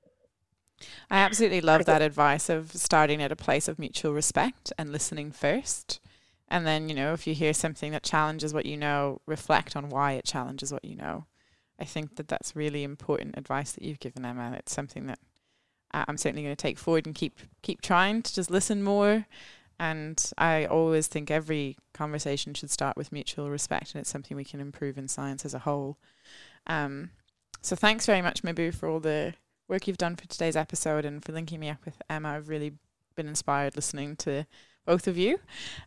I 1.10 1.18
absolutely 1.20 1.62
love 1.62 1.86
that 1.86 2.02
advice 2.02 2.50
of 2.50 2.72
starting 2.74 3.22
at 3.22 3.32
a 3.32 3.36
place 3.36 3.68
of 3.68 3.78
mutual 3.78 4.14
respect 4.14 4.74
and 4.78 4.92
listening 4.92 5.32
first. 5.32 6.00
And 6.52 6.68
then, 6.68 6.90
you 6.90 6.96
know, 6.96 7.14
if 7.14 7.26
you 7.26 7.34
hear 7.34 7.54
something 7.54 7.94
that 7.94 8.04
challenges 8.04 8.54
what 8.54 8.66
you 8.66 8.76
know, 8.76 9.22
reflect 9.26 9.78
on 9.78 9.88
why 9.88 10.12
it 10.12 10.26
challenges 10.26 10.74
what 10.74 10.84
you 10.84 10.98
know. 10.98 11.26
I 11.80 11.86
think 11.86 12.18
that 12.18 12.28
that's 12.28 12.58
really 12.58 12.84
important 12.84 13.38
advice 13.38 13.72
that 13.72 13.84
you've 13.84 14.02
given, 14.02 14.26
Emma. 14.26 14.56
It's 14.60 14.74
something 14.74 15.08
that 15.08 15.20
uh, 15.94 16.04
I'm 16.10 16.18
certainly 16.18 16.44
going 16.44 16.56
to 16.56 16.62
take 16.62 16.78
forward 16.78 17.06
and 17.06 17.16
keep 17.16 17.40
keep 17.62 17.82
trying 17.82 18.22
to 18.22 18.36
just 18.36 18.52
listen 18.52 18.84
more. 18.84 19.26
And 19.80 20.32
I 20.38 20.66
always 20.66 21.08
think 21.08 21.32
every 21.32 21.78
conversation 21.94 22.54
should 22.54 22.70
start 22.70 22.98
with 22.98 23.14
mutual 23.14 23.50
respect, 23.50 23.96
and 23.96 24.02
it's 24.02 24.10
something 24.12 24.36
we 24.36 24.44
can 24.44 24.60
improve 24.60 24.98
in 24.98 25.08
science 25.08 25.46
as 25.46 25.54
a 25.54 25.60
whole. 25.60 25.98
Um, 26.68 27.12
so 27.62 27.78
thanks 27.78 28.06
very 28.06 28.22
much, 28.22 28.44
Mibu, 28.44 28.76
for 28.76 28.90
all 28.90 29.00
the 29.00 29.36
work 29.70 29.88
you've 29.88 29.98
done 29.98 30.18
for 30.18 30.28
today's 30.28 30.58
episode 30.58 31.06
and 31.06 31.24
for 31.24 31.32
linking 31.32 31.62
me 31.62 31.70
up 31.70 31.86
with 31.86 32.02
Emma. 32.10 32.30
I've 32.30 32.50
really 32.50 32.74
been 33.16 33.30
inspired 33.30 33.78
listening 33.78 34.18
to 34.18 34.46
both 34.86 35.08
of 35.08 35.18
you. 35.18 35.40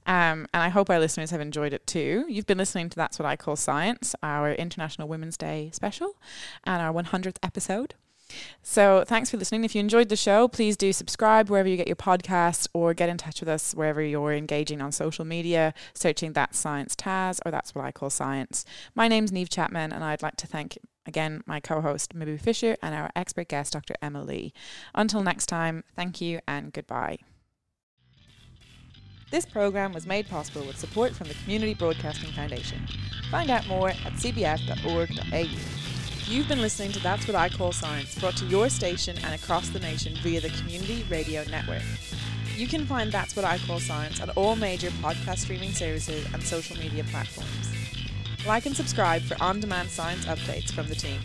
Um, 0.06 0.46
and 0.52 0.62
I 0.62 0.68
hope 0.68 0.90
our 0.90 0.98
listeners 0.98 1.30
have 1.30 1.40
enjoyed 1.40 1.72
it 1.72 1.86
too. 1.86 2.24
You've 2.28 2.46
been 2.46 2.58
listening 2.58 2.90
to 2.90 2.96
That's 2.96 3.18
What 3.18 3.26
I 3.26 3.36
Call 3.36 3.56
Science, 3.56 4.14
our 4.22 4.52
International 4.52 5.08
Women's 5.08 5.36
Day 5.36 5.70
special, 5.72 6.16
and 6.64 6.80
our 6.80 6.92
100th 6.92 7.36
episode. 7.42 7.94
So 8.62 9.04
thanks 9.06 9.30
for 9.30 9.36
listening. 9.36 9.64
If 9.64 9.74
you 9.74 9.80
enjoyed 9.80 10.08
the 10.08 10.16
show, 10.16 10.48
please 10.48 10.76
do 10.76 10.92
subscribe 10.92 11.50
wherever 11.50 11.68
you 11.68 11.76
get 11.76 11.86
your 11.86 11.96
podcasts 11.96 12.66
or 12.72 12.94
get 12.94 13.08
in 13.08 13.18
touch 13.18 13.40
with 13.40 13.48
us 13.48 13.74
wherever 13.74 14.02
you're 14.02 14.32
engaging 14.32 14.80
on 14.80 14.92
social 14.92 15.24
media, 15.24 15.74
searching 15.94 16.32
That's 16.32 16.58
Science 16.58 16.96
Taz 16.96 17.40
or 17.44 17.50
That's 17.50 17.74
What 17.74 17.84
I 17.84 17.92
Call 17.92 18.10
Science. 18.10 18.64
My 18.94 19.08
name's 19.08 19.32
Neve 19.32 19.50
Chapman, 19.50 19.92
and 19.92 20.02
I'd 20.02 20.22
like 20.22 20.36
to 20.36 20.46
thank 20.46 20.78
again 21.06 21.42
my 21.46 21.60
co-host 21.60 22.14
Mibu 22.14 22.40
Fisher 22.40 22.76
and 22.82 22.94
our 22.94 23.10
expert 23.14 23.48
guest 23.48 23.74
Dr. 23.74 23.94
Emma 24.00 24.24
Lee. 24.24 24.52
Until 24.94 25.22
next 25.22 25.46
time, 25.46 25.84
thank 25.94 26.20
you 26.20 26.40
and 26.48 26.72
goodbye. 26.72 27.18
This 29.34 29.44
program 29.44 29.92
was 29.92 30.06
made 30.06 30.28
possible 30.28 30.64
with 30.64 30.78
support 30.78 31.10
from 31.10 31.26
the 31.26 31.34
Community 31.34 31.74
Broadcasting 31.74 32.30
Foundation. 32.30 32.86
Find 33.32 33.50
out 33.50 33.66
more 33.66 33.88
at 33.88 33.96
cbf.org.au. 33.96 35.46
You've 36.32 36.46
been 36.46 36.60
listening 36.60 36.92
to 36.92 37.00
That's 37.00 37.26
What 37.26 37.34
I 37.34 37.48
Call 37.48 37.72
Science, 37.72 38.16
brought 38.16 38.36
to 38.36 38.46
your 38.46 38.68
station 38.68 39.16
and 39.24 39.34
across 39.34 39.70
the 39.70 39.80
nation 39.80 40.14
via 40.22 40.40
the 40.40 40.50
Community 40.50 41.04
Radio 41.10 41.42
Network. 41.50 41.82
You 42.54 42.68
can 42.68 42.86
find 42.86 43.10
That's 43.10 43.34
What 43.34 43.44
I 43.44 43.58
Call 43.58 43.80
Science 43.80 44.20
on 44.20 44.30
all 44.36 44.54
major 44.54 44.90
podcast 45.02 45.38
streaming 45.38 45.72
services 45.72 46.24
and 46.32 46.40
social 46.40 46.76
media 46.76 47.02
platforms. 47.02 47.74
Like 48.46 48.66
and 48.66 48.76
subscribe 48.76 49.22
for 49.22 49.36
on 49.42 49.58
demand 49.58 49.88
science 49.88 50.26
updates 50.26 50.72
from 50.72 50.86
the 50.88 50.94
team. 50.94 51.18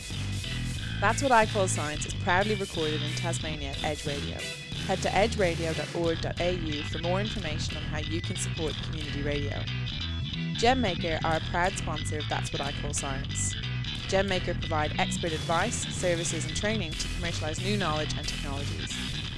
That's 1.00 1.22
What 1.22 1.32
I 1.32 1.46
Call 1.46 1.68
Science 1.68 2.08
is 2.08 2.16
proudly 2.16 2.56
recorded 2.56 3.04
in 3.04 3.12
Tasmania 3.12 3.70
at 3.70 3.84
Edge 3.84 4.08
Radio. 4.08 4.38
Head 4.90 5.04
to 5.04 5.10
edgeradio.org.au 5.10 6.84
for 6.90 6.98
more 7.04 7.22
information 7.22 7.78
on 7.78 7.84
how 7.84 8.00
you 8.00 8.22
can 8.22 8.36
support 8.36 8.74
community 8.88 9.22
radio. 9.22 9.62
GemMaker 10.56 11.24
are 11.24 11.36
a 11.36 11.42
proud 11.52 11.74
sponsor 11.74 12.18
of 12.18 12.24
That's 12.28 12.52
What 12.52 12.60
I 12.60 12.72
Call 12.82 12.92
Science. 12.92 13.54
GemMaker 14.08 14.60
provide 14.60 14.96
expert 14.98 15.32
advice, 15.32 15.86
services, 15.96 16.46
and 16.46 16.58
training 16.58 16.90
to 16.94 17.08
commercialise 17.08 17.64
new 17.64 17.78
knowledge 17.78 18.16
and 18.18 18.28
technologies. 18.28 18.98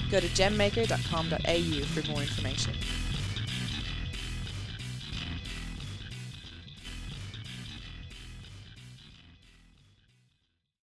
Go 0.09 0.21
to 0.21 0.27
gemmaker.com.au 0.27 1.85
for 1.85 2.09
more 2.09 2.21
information. 2.21 2.73